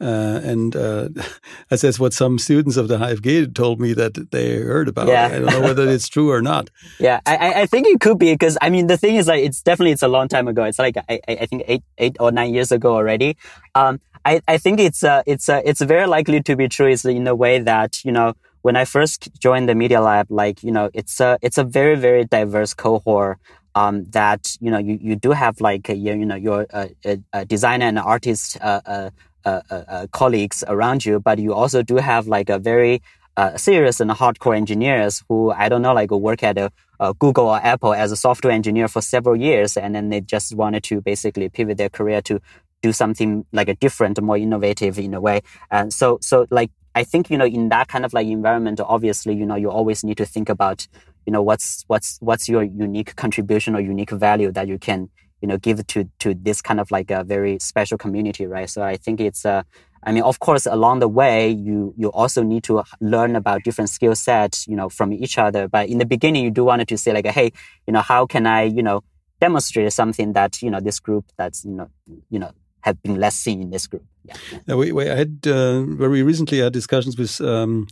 Uh, 0.00 0.40
and 0.42 0.74
uh, 0.74 1.08
that's 1.68 2.00
what 2.00 2.12
some 2.12 2.38
students 2.38 2.76
of 2.76 2.88
the 2.88 2.98
HFG 2.98 3.54
told 3.54 3.80
me 3.80 3.92
that 3.94 4.30
they 4.32 4.56
heard 4.56 4.88
about. 4.88 5.06
Yeah. 5.06 5.26
I 5.26 5.38
don't 5.38 5.46
know 5.46 5.60
whether 5.60 5.88
it's 5.88 6.08
true 6.08 6.30
or 6.30 6.42
not. 6.42 6.70
Yeah, 7.00 7.20
I, 7.26 7.62
I 7.62 7.66
think 7.66 7.86
it 7.88 8.00
could 8.00 8.18
be 8.18 8.32
because 8.32 8.56
I 8.62 8.70
mean 8.70 8.86
the 8.86 8.96
thing 8.96 9.16
is 9.16 9.26
like 9.26 9.42
it's 9.42 9.62
definitely 9.62 9.92
it's 9.92 10.02
a 10.02 10.08
long 10.08 10.28
time 10.28 10.48
ago. 10.48 10.64
It's 10.64 10.78
like 10.78 10.96
I, 11.08 11.20
I 11.28 11.46
think 11.46 11.64
eight 11.66 11.82
eight 11.98 12.16
or 12.20 12.30
nine 12.30 12.54
years 12.54 12.70
ago 12.72 12.94
already. 12.94 13.36
Um, 13.74 14.00
I, 14.24 14.40
I 14.48 14.58
think 14.58 14.80
it's 14.80 15.02
uh, 15.02 15.22
it's 15.26 15.48
uh, 15.48 15.60
it's 15.64 15.80
very 15.82 16.06
likely 16.06 16.42
to 16.42 16.56
be 16.56 16.68
true. 16.68 16.88
Is 16.88 17.04
in 17.04 17.26
a 17.26 17.34
way 17.34 17.58
that 17.58 18.04
you 18.04 18.12
know 18.12 18.34
when 18.62 18.76
I 18.76 18.84
first 18.84 19.28
joined 19.38 19.68
the 19.68 19.74
Media 19.74 20.00
Lab, 20.00 20.30
like 20.30 20.62
you 20.62 20.72
know 20.72 20.88
it's 20.94 21.20
a 21.20 21.38
it's 21.42 21.58
a 21.58 21.64
very 21.64 21.96
very 21.96 22.24
diverse 22.24 22.74
cohort. 22.74 23.38
Um, 23.76 24.04
that 24.10 24.56
you 24.60 24.70
know 24.70 24.78
you, 24.78 24.98
you 25.02 25.16
do 25.16 25.32
have 25.32 25.60
like 25.60 25.88
a, 25.88 25.96
you 25.96 26.14
know 26.24 26.36
your 26.36 26.66
uh, 26.72 26.86
a 27.32 27.44
designer 27.44 27.86
and 27.86 27.98
artist 27.98 28.56
uh, 28.60 28.80
uh, 28.86 29.10
Uh, 29.44 29.60
uh, 29.70 29.84
uh, 29.88 30.06
colleagues 30.10 30.64
around 30.68 31.04
you, 31.04 31.20
but 31.20 31.38
you 31.38 31.52
also 31.52 31.82
do 31.82 31.96
have 31.96 32.26
like 32.26 32.48
a 32.48 32.58
very 32.58 33.02
uh, 33.36 33.54
serious 33.58 34.00
and 34.00 34.10
hardcore 34.10 34.56
engineers 34.56 35.22
who 35.28 35.50
I 35.50 35.68
don't 35.68 35.82
know 35.82 35.92
like 35.92 36.10
work 36.10 36.42
at 36.42 36.56
a, 36.56 36.70
Google 37.18 37.48
or 37.48 37.60
Apple 37.62 37.92
as 37.92 38.10
a 38.10 38.16
software 38.16 38.54
engineer 38.54 38.88
for 38.88 39.02
several 39.02 39.36
years, 39.36 39.76
and 39.76 39.94
then 39.94 40.08
they 40.08 40.22
just 40.22 40.54
wanted 40.54 40.82
to 40.84 41.02
basically 41.02 41.50
pivot 41.50 41.76
their 41.76 41.90
career 41.90 42.22
to 42.22 42.40
do 42.80 42.90
something 42.92 43.44
like 43.52 43.68
a 43.68 43.74
different, 43.74 44.18
more 44.22 44.38
innovative 44.38 44.98
in 44.98 45.12
a 45.12 45.20
way. 45.20 45.42
And 45.70 45.92
so, 45.92 46.18
so 46.22 46.46
like 46.50 46.70
I 46.94 47.04
think 47.04 47.28
you 47.28 47.36
know 47.36 47.44
in 47.44 47.68
that 47.68 47.88
kind 47.88 48.06
of 48.06 48.14
like 48.14 48.26
environment, 48.26 48.80
obviously 48.80 49.34
you 49.34 49.44
know 49.44 49.56
you 49.56 49.70
always 49.70 50.04
need 50.04 50.16
to 50.18 50.26
think 50.26 50.48
about 50.48 50.86
you 51.26 51.32
know 51.32 51.42
what's 51.42 51.84
what's 51.88 52.18
what's 52.20 52.48
your 52.48 52.62
unique 52.62 53.16
contribution 53.16 53.74
or 53.74 53.80
unique 53.80 54.10
value 54.10 54.52
that 54.52 54.68
you 54.68 54.78
can 54.78 55.10
you 55.44 55.48
know 55.48 55.58
give 55.58 55.86
to 55.86 56.08
to 56.20 56.32
this 56.32 56.62
kind 56.62 56.80
of 56.80 56.90
like 56.90 57.10
a 57.10 57.22
very 57.22 57.58
special 57.58 57.98
community 57.98 58.46
right? 58.46 58.70
So 58.70 58.82
i 58.82 58.96
think 58.96 59.20
it's 59.20 59.44
uh 59.44 59.62
i 60.06 60.10
mean 60.10 60.22
of 60.22 60.36
course 60.46 60.64
along 60.64 61.00
the 61.00 61.12
way 61.20 61.50
you 61.50 61.92
you 61.98 62.08
also 62.20 62.42
need 62.42 62.64
to 62.70 62.82
learn 63.12 63.36
about 63.36 63.62
different 63.62 63.90
skill 63.90 64.14
sets 64.14 64.66
you 64.66 64.76
know 64.78 64.88
from 64.88 65.12
each 65.12 65.36
other. 65.36 65.68
But 65.68 65.90
in 65.92 65.98
the 65.98 66.08
beginning 66.14 66.42
you 66.44 66.50
do 66.50 66.64
want 66.64 66.88
to 66.88 66.96
say 66.96 67.12
like 67.12 67.26
hey 67.26 67.52
you 67.86 67.92
know 67.94 68.04
how 68.12 68.24
can 68.24 68.46
i 68.46 68.62
you 68.78 68.82
know 68.88 68.98
demonstrate 69.38 69.92
something 69.92 70.32
that 70.32 70.62
you 70.64 70.70
know 70.72 70.80
this 70.88 70.98
group 71.06 71.24
that's 71.36 71.58
you 71.68 71.76
know 71.78 71.88
you 72.30 72.38
know 72.38 72.52
have 72.86 72.96
been 73.02 73.16
less 73.24 73.36
seen 73.44 73.58
in 73.60 73.70
this 73.70 73.86
group? 73.86 74.04
Yeah, 74.24 74.36
yeah 74.66 74.74
we, 74.80 74.92
we, 74.92 75.02
i 75.10 75.16
had 75.22 75.34
uh, 75.46 75.82
very 76.04 76.22
recently 76.22 76.58
had 76.64 76.72
discussions 76.72 77.14
with 77.18 77.34
um, 77.52 77.86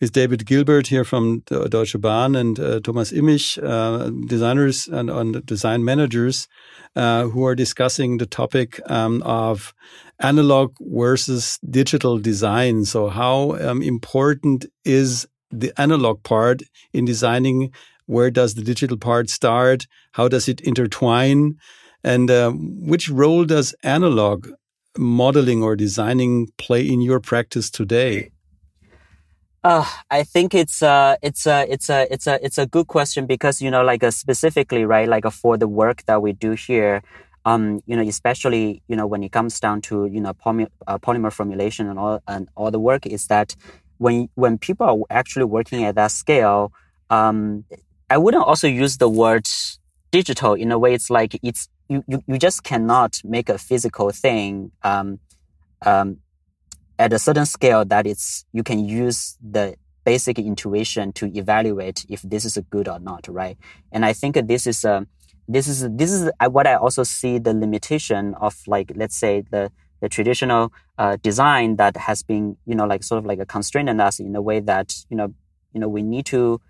with 0.00 0.12
David 0.12 0.46
Gilbert 0.46 0.86
here 0.86 1.04
from 1.04 1.40
Deutsche 1.46 2.00
Bahn 2.00 2.36
and 2.36 2.58
uh, 2.60 2.80
Thomas 2.80 3.12
Immich, 3.12 3.58
uh, 3.62 4.10
designers 4.26 4.86
and, 4.86 5.10
and, 5.10 5.44
design 5.44 5.84
managers, 5.84 6.46
uh, 6.94 7.24
who 7.24 7.44
are 7.44 7.54
discussing 7.54 8.18
the 8.18 8.26
topic 8.26 8.80
um, 8.90 9.22
of 9.22 9.74
analog 10.20 10.76
versus 10.80 11.58
digital 11.68 12.18
design. 12.18 12.84
So, 12.84 13.08
how 13.08 13.56
um, 13.56 13.82
important 13.82 14.66
is 14.84 15.26
the 15.50 15.72
analog 15.80 16.22
part 16.22 16.62
in 16.92 17.04
designing? 17.04 17.72
Where 18.06 18.30
does 18.30 18.54
the 18.54 18.62
digital 18.62 18.96
part 18.96 19.28
start? 19.30 19.86
How 20.12 20.28
does 20.28 20.48
it 20.48 20.60
intertwine? 20.60 21.56
And 22.04 22.30
um, 22.30 22.86
which 22.86 23.08
role 23.08 23.44
does 23.44 23.74
analog 23.82 24.48
modeling 24.96 25.62
or 25.62 25.76
designing 25.76 26.48
play 26.56 26.88
in 26.88 27.00
your 27.00 27.20
practice 27.20 27.70
today? 27.70 28.30
Uh, 29.64 29.84
I 30.10 30.22
think 30.22 30.54
it's 30.54 30.82
uh 30.82 31.16
it's 31.20 31.46
a 31.46 31.66
it's 31.70 31.88
a 31.90 32.12
it's 32.12 32.26
a 32.28 32.44
it's 32.44 32.58
a 32.58 32.66
good 32.66 32.86
question 32.86 33.26
because 33.26 33.60
you 33.60 33.70
know 33.70 33.82
like 33.82 34.04
uh, 34.04 34.10
specifically 34.12 34.84
right 34.84 35.08
like 35.08 35.26
uh, 35.26 35.30
for 35.30 35.56
the 35.56 35.66
work 35.66 36.04
that 36.06 36.22
we 36.22 36.32
do 36.32 36.52
here, 36.52 37.02
um 37.44 37.80
you 37.86 37.96
know 37.96 38.02
especially 38.02 38.82
you 38.86 38.94
know 38.94 39.06
when 39.06 39.22
it 39.24 39.32
comes 39.32 39.58
down 39.58 39.80
to 39.82 40.06
you 40.06 40.20
know 40.20 40.32
polymer, 40.32 40.68
uh, 40.86 40.96
polymer 40.98 41.32
formulation 41.32 41.88
and 41.88 41.98
all 41.98 42.20
and 42.28 42.48
all 42.54 42.70
the 42.70 42.78
work 42.78 43.04
is 43.04 43.26
that 43.26 43.56
when 43.98 44.28
when 44.36 44.58
people 44.58 44.86
are 44.86 44.98
actually 45.10 45.44
working 45.44 45.82
at 45.84 45.96
that 45.96 46.12
scale, 46.12 46.72
um 47.10 47.64
I 48.10 48.16
wouldn't 48.16 48.44
also 48.44 48.68
use 48.68 48.98
the 48.98 49.08
word 49.08 49.48
digital 50.12 50.54
in 50.54 50.70
a 50.70 50.78
way 50.78 50.94
it's 50.94 51.10
like 51.10 51.36
it's 51.42 51.68
you 51.88 52.04
you, 52.06 52.22
you 52.28 52.38
just 52.38 52.62
cannot 52.62 53.20
make 53.24 53.48
a 53.48 53.58
physical 53.58 54.10
thing 54.10 54.70
um 54.84 55.18
um 55.84 56.18
at 56.98 57.12
a 57.12 57.18
certain 57.18 57.46
scale 57.46 57.84
that 57.84 58.06
it's 58.06 58.44
you 58.52 58.62
can 58.62 58.84
use 58.84 59.38
the 59.40 59.76
basic 60.04 60.38
intuition 60.38 61.12
to 61.12 61.26
evaluate 61.36 62.04
if 62.08 62.22
this 62.22 62.44
is 62.44 62.56
a 62.56 62.62
good 62.62 62.88
or 62.88 62.98
not, 62.98 63.28
right? 63.28 63.58
And 63.92 64.04
I 64.04 64.12
think 64.12 64.36
this 64.46 64.66
is 64.66 64.84
a 64.84 65.06
this 65.46 65.66
is 65.66 65.88
this 65.90 66.12
is 66.12 66.30
what 66.50 66.66
I 66.66 66.74
also 66.74 67.02
see 67.04 67.38
the 67.38 67.54
limitation 67.54 68.34
of 68.34 68.54
like 68.66 68.92
let's 68.94 69.16
say 69.16 69.44
the 69.50 69.70
the 70.00 70.08
traditional 70.08 70.72
uh, 70.96 71.16
design 71.22 71.76
that 71.76 71.96
has 71.96 72.22
been 72.22 72.56
you 72.66 72.74
know 72.74 72.86
like 72.86 73.02
sort 73.02 73.18
of 73.18 73.26
like 73.26 73.38
a 73.38 73.46
constraint 73.46 73.88
on 73.88 74.00
us 74.00 74.20
in 74.20 74.34
a 74.36 74.42
way 74.42 74.60
that 74.60 74.94
you 75.10 75.16
know 75.16 75.34
you 75.72 75.80
know 75.80 75.88
we 75.88 76.02
need 76.02 76.26
to 76.26 76.60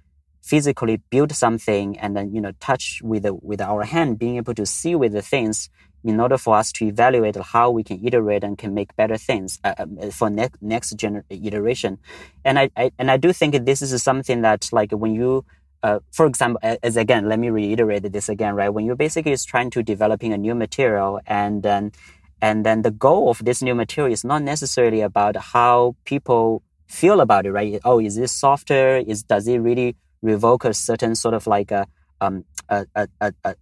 physically 0.42 1.00
build 1.10 1.32
something 1.32 1.98
and 1.98 2.16
then 2.16 2.32
you 2.34 2.40
know 2.40 2.52
touch 2.60 3.00
with 3.02 3.24
the, 3.24 3.34
with 3.34 3.60
our 3.60 3.82
hand 3.84 4.18
being 4.18 4.36
able 4.36 4.54
to 4.54 4.64
see 4.64 4.94
with 4.94 5.12
the 5.12 5.22
things 5.22 5.68
in 6.04 6.20
order 6.20 6.38
for 6.38 6.56
us 6.56 6.72
to 6.72 6.86
evaluate 6.86 7.36
how 7.36 7.70
we 7.70 7.82
can 7.82 8.04
iterate 8.06 8.44
and 8.44 8.56
can 8.56 8.72
make 8.72 8.94
better 8.96 9.16
things 9.16 9.58
uh, 9.64 9.74
um, 9.78 10.10
for 10.10 10.30
ne- 10.30 10.48
next 10.60 10.96
gener- 10.96 11.24
iteration. 11.28 11.98
And 12.44 12.58
I, 12.58 12.70
I, 12.76 12.92
and 12.98 13.10
I 13.10 13.16
do 13.16 13.32
think 13.32 13.64
this 13.64 13.82
is 13.82 14.02
something 14.02 14.42
that 14.42 14.68
like 14.72 14.92
when 14.92 15.14
you 15.14 15.44
uh, 15.82 16.00
for 16.12 16.26
example, 16.26 16.58
as 16.82 16.96
again, 16.96 17.28
let 17.28 17.38
me 17.38 17.50
reiterate 17.50 18.10
this 18.12 18.28
again, 18.28 18.54
right? 18.54 18.68
When 18.68 18.84
you're 18.84 18.96
basically 18.96 19.32
is 19.32 19.44
trying 19.44 19.70
to 19.70 19.82
developing 19.82 20.32
a 20.32 20.38
new 20.38 20.54
material 20.54 21.20
and 21.26 21.62
then, 21.62 21.92
and 22.40 22.66
then 22.66 22.82
the 22.82 22.90
goal 22.90 23.30
of 23.30 23.44
this 23.44 23.62
new 23.62 23.74
material 23.74 24.12
is 24.12 24.24
not 24.24 24.42
necessarily 24.42 25.00
about 25.00 25.36
how 25.36 25.94
people 26.04 26.62
feel 26.88 27.20
about 27.20 27.46
it, 27.46 27.52
right? 27.52 27.80
Oh, 27.84 28.00
is 28.00 28.16
this 28.16 28.32
softer? 28.32 28.96
Is, 28.96 29.22
does 29.22 29.46
it 29.46 29.58
really 29.58 29.96
revoke 30.22 30.64
a 30.64 30.74
certain 30.74 31.14
sort 31.14 31.34
of 31.34 31.46
like 31.46 31.70
a, 31.70 31.86
um, 32.20 32.44
a, 32.68 32.86
a, 32.94 33.32
a, 33.44 33.54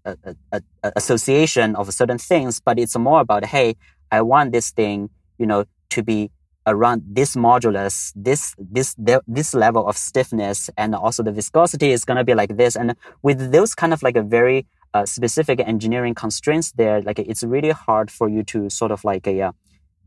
a, 0.52 0.62
association 0.96 1.76
of 1.76 1.92
certain 1.92 2.18
things, 2.18 2.60
but 2.60 2.78
it's 2.78 2.96
more 2.96 3.20
about, 3.20 3.44
hey, 3.46 3.76
I 4.10 4.22
want 4.22 4.52
this 4.52 4.70
thing, 4.70 5.10
you 5.38 5.46
know, 5.46 5.64
to 5.90 6.02
be 6.02 6.30
around 6.66 7.02
this 7.06 7.36
modulus, 7.36 8.12
this, 8.16 8.54
this, 8.58 8.96
this 9.26 9.54
level 9.54 9.86
of 9.86 9.96
stiffness, 9.96 10.68
and 10.76 10.94
also 10.94 11.22
the 11.22 11.32
viscosity 11.32 11.92
is 11.92 12.04
going 12.04 12.16
to 12.16 12.24
be 12.24 12.34
like 12.34 12.56
this. 12.56 12.76
And 12.76 12.96
with 13.22 13.52
those 13.52 13.74
kind 13.74 13.92
of 13.92 14.02
like 14.02 14.16
a 14.16 14.22
very 14.22 14.66
uh, 14.92 15.06
specific 15.06 15.60
engineering 15.60 16.14
constraints 16.14 16.72
there, 16.72 17.02
like 17.02 17.18
it's 17.18 17.44
really 17.44 17.70
hard 17.70 18.10
for 18.10 18.28
you 18.28 18.42
to 18.44 18.68
sort 18.68 18.90
of 18.90 19.04
like 19.04 19.26
a, 19.26 19.42
uh, 19.42 19.52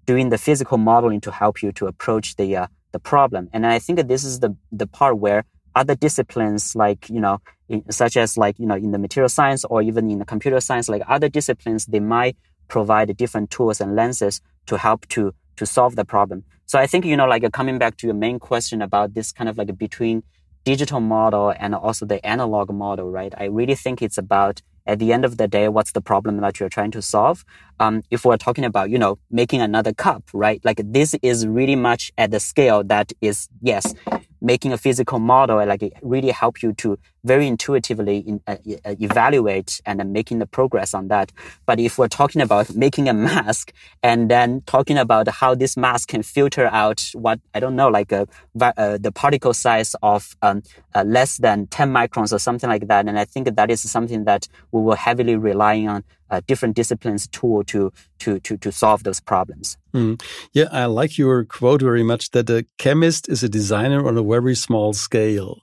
doing 0.06 0.30
the 0.30 0.38
physical 0.38 0.78
modeling 0.78 1.22
to 1.22 1.32
help 1.32 1.62
you 1.62 1.72
to 1.74 1.88
approach 1.88 2.36
the, 2.36 2.56
uh, 2.56 2.68
the 2.92 3.00
problem. 3.00 3.50
And 3.54 3.66
I 3.66 3.80
think 3.80 4.08
this 4.08 4.24
is 4.24 4.40
the, 4.40 4.56
the 4.72 4.88
part 4.88 5.18
where 5.18 5.46
other 5.76 5.96
disciplines 5.96 6.76
like, 6.76 7.10
you 7.10 7.22
know, 7.22 7.40
in, 7.70 7.90
such 7.92 8.18
as 8.18 8.38
like, 8.38 8.60
you 8.60 8.66
know, 8.66 8.76
in 8.76 8.92
the 8.92 9.00
material 9.00 9.30
science 9.30 9.64
or 9.66 9.82
even 9.82 10.10
in 10.10 10.20
the 10.20 10.26
computer 10.26 10.60
science, 10.60 10.90
like 10.90 11.04
other 11.08 11.30
disciplines, 11.30 11.86
they 11.86 12.00
might 12.00 12.36
provide 12.68 13.16
different 13.16 13.50
tools 13.50 13.80
and 13.80 13.96
lenses 13.96 14.42
to 14.66 14.78
help 14.78 15.08
to, 15.08 15.34
to 15.56 15.66
solve 15.66 15.96
the 15.96 16.06
problem. 16.06 16.44
So 16.66 16.78
I 16.78 16.86
think, 16.86 17.06
you 17.06 17.18
know, 17.18 17.26
like 17.26 17.50
coming 17.52 17.78
back 17.80 17.98
to 17.98 18.08
your 18.08 18.16
main 18.16 18.40
question 18.40 18.82
about 18.82 19.14
this 19.14 19.32
kind 19.32 19.50
of 19.50 19.58
like 19.58 19.76
between 19.78 20.24
digital 20.66 21.00
model 21.00 21.54
and 21.58 21.74
also 21.74 22.06
the 22.06 22.24
analog 22.26 22.72
model, 22.72 23.10
right? 23.10 23.34
I 23.38 23.46
really 23.46 23.76
think 23.76 24.02
it's 24.02 24.18
about 24.18 24.62
at 24.86 25.00
the 25.00 25.14
end 25.14 25.24
of 25.24 25.38
the 25.38 25.48
day, 25.48 25.68
what's 25.68 25.92
the 25.92 26.02
problem 26.02 26.42
that 26.42 26.60
you're 26.60 26.70
trying 26.70 26.92
to 26.92 27.02
solve? 27.02 27.46
Um, 27.80 28.02
if 28.10 28.26
we're 28.26 28.38
talking 28.38 28.66
about, 28.66 28.90
you 28.90 28.98
know, 28.98 29.20
making 29.30 29.62
another 29.62 29.94
cup, 29.94 30.24
right? 30.34 30.60
Like 30.64 30.82
this 30.84 31.16
is 31.22 31.46
really 31.46 31.76
much 31.76 32.12
at 32.18 32.32
the 32.32 32.40
scale 32.40 32.84
that 32.86 33.14
is, 33.22 33.50
yes, 33.62 33.94
making 34.42 34.74
a 34.74 34.78
physical 34.78 35.20
model, 35.20 35.64
like 35.66 35.84
it 35.84 35.94
really 36.02 36.32
help 36.32 36.64
you 36.64 36.74
to 36.74 36.98
very 37.24 37.48
intuitively 37.48 38.18
in, 38.20 38.42
uh, 38.48 38.58
uh 38.86 38.96
evaluate 39.00 39.82
and 39.86 40.14
making 40.14 40.40
the 40.40 40.46
progress 40.46 40.94
on 40.94 41.08
that. 41.08 41.32
But 41.66 41.80
if 41.80 41.98
we're 41.98 42.08
talking 42.08 42.42
about 42.42 42.76
making 42.76 43.10
a 43.10 43.14
mask 43.14 43.74
and 44.04 44.30
then 44.30 44.62
talking 44.66 44.98
about 44.98 45.28
how 45.28 45.56
this 45.56 45.76
mask 45.78 46.10
can 46.10 46.24
filter 46.24 46.68
out 46.68 47.10
what, 47.14 47.40
I 47.54 47.60
don't 47.60 47.76
know, 47.76 47.90
like 47.90 48.12
a, 48.12 48.28
uh, 48.62 48.98
the 48.98 49.12
particle 49.12 49.54
size 49.54 49.96
of 50.02 50.36
um, 50.42 50.64
uh, 50.96 51.04
less 51.04 51.38
than 51.38 51.68
10 51.68 51.92
microns 51.94 52.34
or 52.34 52.40
something 52.40 52.70
like 52.70 52.88
that. 52.88 53.08
And 53.08 53.20
I 53.20 53.26
think 53.26 53.56
that 53.56 53.72
is 53.72 53.82
something 53.90 54.26
that 54.26 54.48
we 54.72 54.82
will 54.82 54.96
heavily 54.96 55.36
rely 55.36 55.86
on 55.86 56.04
uh, 56.32 56.42
different 56.48 56.76
disciplines 56.76 57.28
tool 57.28 57.64
to 57.66 57.92
to 58.20 58.40
to 58.42 58.58
to 58.58 58.72
solve 58.72 59.04
those 59.04 59.20
problems. 59.20 59.78
Mm. 59.94 60.22
Yeah, 60.54 60.68
I 60.72 60.86
like 60.86 61.18
your 61.18 61.44
quote 61.44 61.82
very 61.82 62.04
much 62.04 62.32
that 62.32 62.50
a 62.50 62.66
chemist 62.78 63.28
is 63.30 63.44
a 63.44 63.50
designer 63.50 64.08
on 64.08 64.18
a 64.18 64.24
very 64.24 64.56
small 64.56 64.94
scale. 64.94 65.62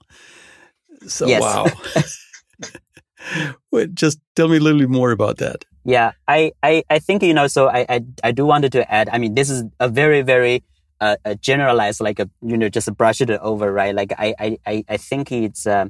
So 1.07 1.27
yes. 1.27 1.41
wow. 1.41 1.65
Wait, 3.71 3.93
just 3.93 4.19
tell 4.35 4.47
me 4.47 4.57
a 4.57 4.59
little 4.59 4.79
bit 4.79 4.89
more 4.89 5.11
about 5.11 5.37
that. 5.37 5.65
Yeah, 5.83 6.11
I, 6.27 6.51
I, 6.61 6.83
I 6.89 6.99
think, 6.99 7.23
you 7.23 7.33
know, 7.33 7.47
so 7.47 7.69
I, 7.69 7.85
I, 7.87 8.01
I 8.23 8.31
do 8.31 8.45
wanted 8.45 8.73
to 8.73 8.91
add, 8.91 9.09
I 9.09 9.17
mean, 9.17 9.35
this 9.35 9.49
is 9.49 9.63
a 9.79 9.87
very, 9.87 10.21
very, 10.21 10.63
uh, 10.99 11.15
a 11.23 11.35
generalized, 11.35 12.01
like 12.01 12.19
a, 12.19 12.29
you 12.41 12.57
know, 12.57 12.67
just 12.67 12.93
brush 12.95 13.21
it 13.21 13.29
over, 13.29 13.71
right? 13.71 13.95
Like 13.95 14.13
I, 14.17 14.57
I, 14.65 14.83
I 14.89 14.97
think 14.97 15.31
it's, 15.31 15.65
uh, 15.65 15.85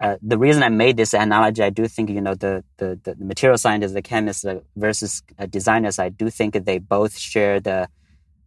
uh, 0.00 0.16
the 0.22 0.38
reason 0.38 0.62
I 0.62 0.68
made 0.68 0.96
this 0.96 1.14
analogy, 1.14 1.62
I 1.62 1.70
do 1.70 1.88
think, 1.88 2.10
you 2.10 2.20
know, 2.20 2.34
the, 2.34 2.62
the, 2.76 3.00
the 3.02 3.16
material 3.18 3.58
scientists, 3.58 3.94
the 3.94 4.02
chemists 4.02 4.44
uh, 4.44 4.60
versus 4.76 5.22
uh, 5.38 5.46
designers, 5.46 5.98
I 5.98 6.10
do 6.10 6.30
think 6.30 6.52
they 6.64 6.78
both 6.78 7.16
share 7.16 7.58
the, 7.58 7.88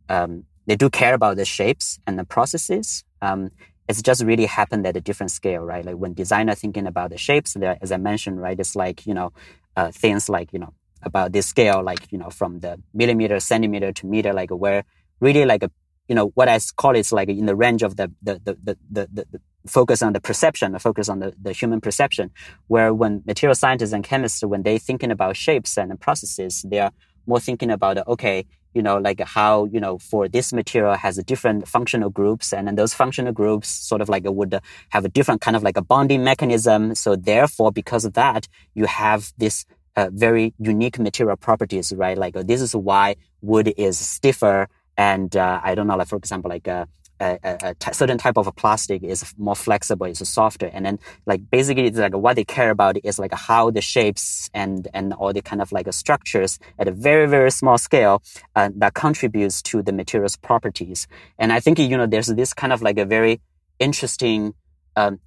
um, 0.07 0.45
they 0.67 0.75
do 0.75 0.89
care 0.89 1.13
about 1.13 1.35
the 1.37 1.45
shapes 1.45 1.99
and 2.05 2.17
the 2.17 2.25
processes. 2.25 3.03
Um, 3.21 3.51
it's 3.87 4.01
just 4.01 4.23
really 4.23 4.45
happened 4.45 4.85
at 4.85 4.95
a 4.95 5.01
different 5.01 5.31
scale, 5.31 5.61
right? 5.61 5.85
Like 5.85 5.95
when 5.95 6.13
designer 6.13 6.55
thinking 6.55 6.87
about 6.87 7.09
the 7.09 7.17
shapes, 7.17 7.53
there, 7.53 7.77
as 7.81 7.91
I 7.91 7.97
mentioned, 7.97 8.41
right, 8.41 8.59
it's 8.59 8.75
like, 8.75 9.05
you 9.05 9.13
know, 9.13 9.33
uh, 9.75 9.91
things 9.91 10.29
like, 10.29 10.53
you 10.53 10.59
know, 10.59 10.73
about 11.03 11.31
this 11.31 11.47
scale, 11.47 11.83
like, 11.83 12.11
you 12.11 12.17
know, 12.17 12.29
from 12.29 12.59
the 12.59 12.79
millimeter, 12.93 13.39
centimeter 13.39 13.91
to 13.91 14.05
meter, 14.05 14.33
like 14.33 14.51
where 14.51 14.83
really 15.19 15.45
like 15.45 15.63
a, 15.63 15.71
you 16.07 16.15
know, 16.15 16.27
what 16.35 16.47
I 16.47 16.59
call 16.75 16.95
it's 16.95 17.11
like 17.11 17.29
in 17.29 17.45
the 17.45 17.55
range 17.55 17.83
of 17.83 17.95
the, 17.95 18.11
the, 18.21 18.39
the, 18.43 18.57
the, 18.63 18.77
the, 18.91 19.25
the 19.31 19.39
focus 19.67 20.01
on 20.01 20.13
the 20.13 20.21
perception, 20.21 20.73
the 20.73 20.79
focus 20.79 21.09
on 21.09 21.19
the, 21.19 21.33
the 21.41 21.53
human 21.53 21.81
perception, 21.81 22.31
where 22.67 22.93
when 22.93 23.23
material 23.25 23.55
scientists 23.55 23.93
and 23.93 24.03
chemists, 24.03 24.43
when 24.43 24.63
they 24.63 24.77
thinking 24.77 25.11
about 25.11 25.37
shapes 25.37 25.77
and 25.77 25.99
processes, 25.99 26.65
they 26.67 26.79
are 26.79 26.91
more 27.25 27.39
thinking 27.39 27.71
about, 27.71 28.05
okay, 28.07 28.45
you 28.73 28.81
know, 28.81 28.97
like 28.97 29.19
how, 29.21 29.65
you 29.65 29.79
know, 29.79 29.97
for 29.97 30.27
this 30.27 30.53
material 30.53 30.95
has 30.95 31.17
a 31.17 31.23
different 31.23 31.67
functional 31.67 32.09
groups 32.09 32.53
and 32.53 32.67
then 32.67 32.75
those 32.75 32.93
functional 32.93 33.33
groups 33.33 33.69
sort 33.69 34.01
of 34.01 34.09
like 34.09 34.23
would 34.25 34.59
have 34.89 35.05
a 35.05 35.09
different 35.09 35.41
kind 35.41 35.55
of 35.55 35.63
like 35.63 35.77
a 35.77 35.81
bonding 35.81 36.23
mechanism. 36.23 36.95
So 36.95 37.15
therefore, 37.15 37.71
because 37.71 38.05
of 38.05 38.13
that, 38.13 38.47
you 38.73 38.85
have 38.85 39.33
this 39.37 39.65
uh, 39.95 40.09
very 40.11 40.53
unique 40.59 40.99
material 40.99 41.37
properties, 41.37 41.91
right? 41.93 42.17
Like 42.17 42.33
this 42.33 42.61
is 42.61 42.75
why 42.75 43.15
wood 43.41 43.73
is 43.77 43.97
stiffer 43.99 44.67
and 44.97 45.35
uh, 45.35 45.59
I 45.63 45.75
don't 45.75 45.87
know, 45.87 45.97
like 45.97 46.07
for 46.07 46.17
example, 46.17 46.49
like 46.49 46.67
uh, 46.67 46.85
a, 47.21 47.39
a, 47.43 47.75
t- 47.75 47.93
certain 47.93 48.17
type 48.17 48.37
of 48.37 48.53
plastic 48.55 49.03
is 49.03 49.33
more 49.37 49.55
flexible, 49.55 50.07
it's 50.07 50.27
softer, 50.27 50.69
and 50.73 50.85
then 50.85 50.99
like 51.25 51.49
basically 51.49 51.85
it's 51.85 51.97
like 51.97 52.15
what 52.15 52.35
they 52.35 52.43
care 52.43 52.71
about 52.71 52.97
is 53.03 53.19
like 53.19 53.33
how 53.33 53.69
the 53.71 53.81
shapes 53.81 54.49
and 54.53 54.87
and 54.93 55.13
all 55.13 55.31
the 55.31 55.41
kind 55.41 55.61
of 55.61 55.71
like 55.71 55.91
structures 55.93 56.59
at 56.79 56.87
a 56.87 56.91
very 56.91 57.27
very 57.27 57.51
small 57.51 57.77
scale 57.77 58.21
uh, 58.55 58.69
that 58.75 58.93
contributes 58.93 59.61
to 59.61 59.81
the 59.81 59.93
material's 59.93 60.35
properties. 60.35 61.07
And 61.37 61.53
I 61.53 61.59
think 61.59 61.79
you 61.79 61.97
know 61.97 62.07
there's 62.07 62.27
this 62.27 62.53
kind 62.53 62.73
of 62.73 62.81
like 62.81 62.97
a 62.97 63.05
very 63.05 63.41
interesting 63.79 64.53
um, 64.95 65.19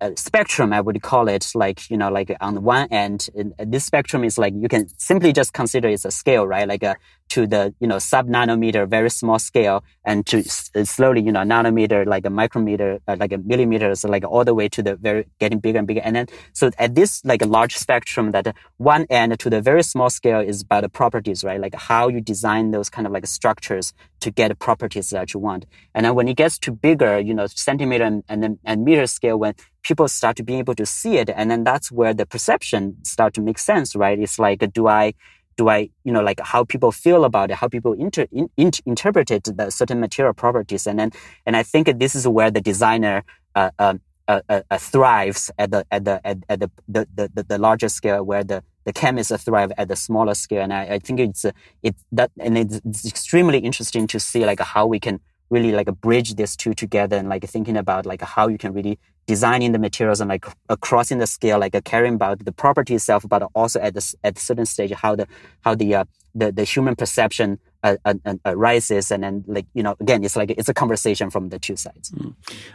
uh, 0.00 0.10
spectrum, 0.16 0.72
I 0.72 0.80
would 0.80 1.00
call 1.02 1.28
it, 1.28 1.50
like, 1.54 1.90
you 1.90 1.96
know, 1.96 2.10
like 2.10 2.34
on 2.40 2.54
the 2.54 2.60
one 2.60 2.88
end, 2.90 3.28
this 3.58 3.84
spectrum 3.84 4.24
is 4.24 4.36
like, 4.36 4.52
you 4.54 4.68
can 4.68 4.88
simply 4.98 5.32
just 5.32 5.52
consider 5.54 5.88
it's 5.88 6.04
a 6.04 6.10
scale, 6.10 6.46
right? 6.46 6.68
Like 6.68 6.82
a, 6.82 6.96
to 7.28 7.46
the, 7.46 7.74
you 7.80 7.86
know, 7.86 7.98
sub 7.98 8.28
nanometer, 8.28 8.88
very 8.88 9.10
small 9.10 9.38
scale 9.38 9.84
and 10.04 10.26
to 10.26 10.38
uh, 10.74 10.84
slowly, 10.84 11.20
you 11.20 11.32
know, 11.32 11.40
nanometer, 11.40 12.06
like 12.06 12.24
a 12.24 12.30
micrometer, 12.30 13.00
uh, 13.08 13.16
like 13.18 13.32
a 13.32 13.38
millimeter, 13.38 13.94
so 13.94 14.08
like 14.08 14.24
all 14.24 14.44
the 14.44 14.54
way 14.54 14.68
to 14.68 14.82
the 14.82 14.96
very 14.96 15.26
getting 15.38 15.58
bigger 15.58 15.78
and 15.78 15.86
bigger. 15.86 16.00
And 16.02 16.16
then, 16.16 16.26
so 16.52 16.70
at 16.78 16.94
this 16.94 17.24
like 17.24 17.42
a 17.42 17.46
large 17.46 17.76
spectrum 17.76 18.32
that 18.32 18.54
one 18.76 19.06
end 19.10 19.38
to 19.38 19.50
the 19.50 19.60
very 19.60 19.82
small 19.82 20.10
scale 20.10 20.40
is 20.40 20.62
about 20.62 20.82
the 20.82 20.88
properties, 20.88 21.42
right? 21.42 21.60
Like 21.60 21.74
how 21.74 22.08
you 22.08 22.20
design 22.20 22.70
those 22.70 22.88
kind 22.88 23.06
of 23.06 23.12
like 23.12 23.26
structures 23.26 23.92
to 24.20 24.30
get 24.30 24.58
properties 24.58 25.10
that 25.10 25.34
you 25.34 25.40
want. 25.40 25.66
And 25.94 26.06
then 26.06 26.14
when 26.14 26.28
it 26.28 26.36
gets 26.36 26.58
to 26.60 26.72
bigger, 26.72 27.18
you 27.18 27.34
know, 27.34 27.46
centimeter 27.46 28.04
and, 28.04 28.24
and, 28.28 28.58
and 28.64 28.84
meter 28.84 29.06
scale, 29.06 29.38
when 29.38 29.54
people 29.82 30.08
start 30.08 30.36
to 30.36 30.42
be 30.42 30.56
able 30.56 30.74
to 30.74 30.84
see 30.84 31.16
it. 31.18 31.30
And 31.30 31.50
then 31.50 31.62
that's 31.62 31.92
where 31.92 32.12
the 32.12 32.26
perception 32.26 32.96
start 33.04 33.34
to 33.34 33.40
make 33.40 33.58
sense, 33.58 33.94
right? 33.94 34.18
It's 34.18 34.38
like, 34.38 34.72
do 34.72 34.88
I, 34.88 35.14
do 35.56 35.68
I, 35.68 35.90
you 36.04 36.12
know, 36.12 36.22
like 36.22 36.40
how 36.40 36.64
people 36.64 36.92
feel 36.92 37.24
about 37.24 37.50
it, 37.50 37.56
how 37.56 37.68
people 37.68 37.92
inter, 37.94 38.26
in, 38.30 38.50
in, 38.56 38.70
interpreted 38.84 39.44
the 39.44 39.70
certain 39.70 40.00
material 40.00 40.34
properties. 40.34 40.86
And 40.86 40.98
then, 40.98 41.12
and 41.46 41.56
I 41.56 41.62
think 41.62 41.98
this 41.98 42.14
is 42.14 42.28
where 42.28 42.50
the 42.50 42.60
designer, 42.60 43.24
uh, 43.54 43.70
um, 43.78 44.00
uh, 44.28 44.40
uh, 44.48 44.60
uh, 44.70 44.78
thrives 44.78 45.50
at 45.56 45.70
the, 45.70 45.86
at 45.90 46.04
the, 46.04 46.20
at, 46.26 46.38
at 46.48 46.60
the, 46.60 46.70
the, 46.88 47.06
the, 47.14 47.44
the 47.44 47.58
larger 47.58 47.88
scale 47.88 48.24
where 48.24 48.42
the, 48.42 48.62
the 48.84 48.92
chemists 48.92 49.44
thrive 49.44 49.72
at 49.78 49.88
the 49.88 49.96
smaller 49.96 50.34
scale. 50.34 50.62
And 50.62 50.72
I, 50.72 50.82
I 50.94 50.98
think 50.98 51.20
it's, 51.20 51.44
it, 51.82 51.94
that, 52.12 52.30
and 52.38 52.58
it's, 52.58 52.80
it's 52.84 53.06
extremely 53.06 53.58
interesting 53.58 54.06
to 54.08 54.20
see 54.20 54.44
like 54.44 54.60
how 54.60 54.86
we 54.86 54.98
can 55.00 55.20
really 55.48 55.72
like 55.72 55.86
bridge 56.00 56.34
these 56.34 56.56
two 56.56 56.74
together 56.74 57.16
and 57.16 57.28
like 57.28 57.44
thinking 57.44 57.76
about 57.76 58.04
like 58.04 58.20
how 58.20 58.48
you 58.48 58.58
can 58.58 58.72
really 58.72 58.98
designing 59.26 59.72
the 59.72 59.78
materials 59.78 60.20
and 60.20 60.28
like 60.28 60.44
crossing 60.80 61.18
the 61.18 61.26
scale, 61.26 61.58
like 61.58 61.74
caring 61.84 62.14
about 62.14 62.44
the 62.44 62.52
property 62.52 62.94
itself, 62.94 63.24
but 63.28 63.42
also 63.54 63.80
at 63.80 63.94
the 63.94 64.14
at 64.24 64.36
a 64.38 64.40
certain 64.40 64.66
stage 64.66 64.92
how 64.92 65.16
the 65.16 65.26
how 65.64 65.74
the 65.74 65.94
uh, 65.94 66.04
the, 66.34 66.52
the 66.52 66.64
human 66.64 66.94
perception 66.94 67.58
uh, 67.82 67.96
uh, 68.04 68.14
arises, 68.44 69.10
and 69.10 69.22
then 69.22 69.44
like 69.46 69.66
you 69.74 69.82
know 69.82 69.96
again, 70.00 70.22
it's 70.24 70.36
like 70.36 70.50
it's 70.50 70.68
a 70.68 70.74
conversation 70.74 71.30
from 71.30 71.48
the 71.48 71.58
two 71.58 71.76
sides. 71.76 72.10
Mm. 72.10 72.34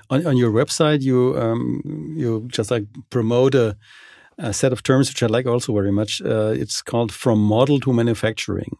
On 0.09 0.27
on 0.27 0.37
your 0.37 0.51
website, 0.51 1.01
you 1.01 1.37
um, 1.37 1.81
you 2.17 2.47
just 2.47 2.71
like 2.71 2.85
promote 3.09 3.55
a, 3.55 3.77
a, 4.37 4.53
set 4.53 4.73
of 4.73 4.83
terms 4.83 5.09
which 5.09 5.23
I 5.23 5.27
like 5.27 5.45
also 5.45 5.73
very 5.73 5.91
much. 5.91 6.21
Uh, 6.21 6.53
it's 6.55 6.81
called 6.81 7.11
from 7.11 7.39
model 7.39 7.79
to 7.81 7.93
manufacturing, 7.93 8.77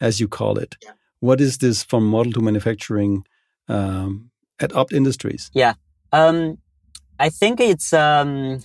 as 0.00 0.20
you 0.20 0.28
call 0.28 0.58
it. 0.58 0.76
Yeah. 0.82 0.92
What 1.20 1.40
is 1.40 1.58
this 1.58 1.84
from 1.84 2.04
model 2.04 2.32
to 2.32 2.40
manufacturing 2.40 3.24
um, 3.68 4.30
at 4.58 4.74
Opt 4.74 4.92
Industries? 4.92 5.50
Yeah. 5.54 5.74
Um, 6.12 6.58
I 7.18 7.28
think 7.28 7.60
it's 7.60 7.92
um, 7.92 8.60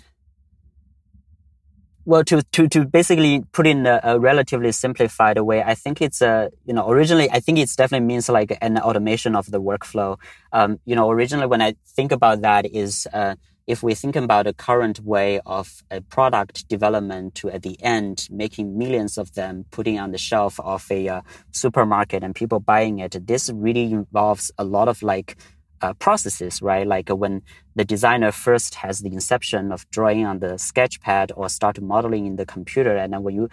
well 2.06 2.24
to 2.24 2.42
to 2.42 2.68
to 2.70 2.86
basically 2.86 3.44
put 3.52 3.68
in 3.68 3.86
a, 3.86 4.00
a, 4.04 4.20
relatively 4.20 4.72
simplified 4.72 5.38
way. 5.40 5.62
I 5.62 5.76
think 5.76 6.02
it's 6.02 6.22
a 6.22 6.50
you 6.66 6.74
know 6.74 6.90
originally 6.90 7.30
I 7.30 7.40
think 7.40 7.60
it 7.60 7.70
definitely 7.76 8.08
means 8.08 8.30
like 8.30 8.58
an 8.62 8.78
automation 8.78 9.36
of 9.36 9.52
the 9.52 9.62
workflow. 9.62 10.18
Um, 10.54 10.80
you 10.86 10.96
know 10.96 11.10
originally 11.12 11.48
when 11.48 11.62
I 11.62 11.76
think 11.86 12.12
about 12.12 12.42
that 12.42 12.66
is. 12.66 13.08
Uh, 13.14 13.36
if 13.68 13.84
we 13.84 13.94
think 13.94 14.16
about 14.16 14.48
a 14.48 14.54
current 14.54 15.02
way 15.02 15.42
of 15.46 15.84
a 15.92 16.00
product 16.00 16.70
development 16.70 17.36
to 17.36 17.50
at 17.50 17.64
the 17.64 17.78
end 17.84 18.26
making 18.32 18.78
millions 18.78 19.18
of 19.18 19.34
them 19.34 19.66
putting 19.72 20.00
on 20.00 20.12
the 20.12 20.18
shelf 20.18 20.58
of 20.62 20.86
a 20.90 21.10
uh, 21.10 21.22
supermarket 21.52 22.24
and 22.24 22.34
people 22.34 22.62
buying 22.62 23.00
it 23.00 23.28
this 23.28 23.50
really 23.54 23.92
involves 23.92 24.52
a 24.58 24.64
lot 24.64 24.88
of 24.88 25.04
like 25.04 25.36
uh, 25.82 25.94
processes, 25.94 26.62
right? 26.62 26.88
Like 26.88 27.10
when 27.10 27.42
the 27.76 27.86
designer 27.86 28.32
first 28.32 28.76
has 28.76 29.00
the 29.00 29.12
inception 29.13 29.72
of 29.72 29.90
drawing 29.90 30.26
on 30.26 30.40
the 30.40 30.54
sketchpad 30.58 31.32
or 31.36 31.50
start 31.50 31.82
modeling 31.82 32.26
in 32.26 32.36
the 32.36 32.46
computer, 32.46 32.96
and 32.96 33.13
then 33.13 33.24
when 33.24 33.36
you 33.36 33.50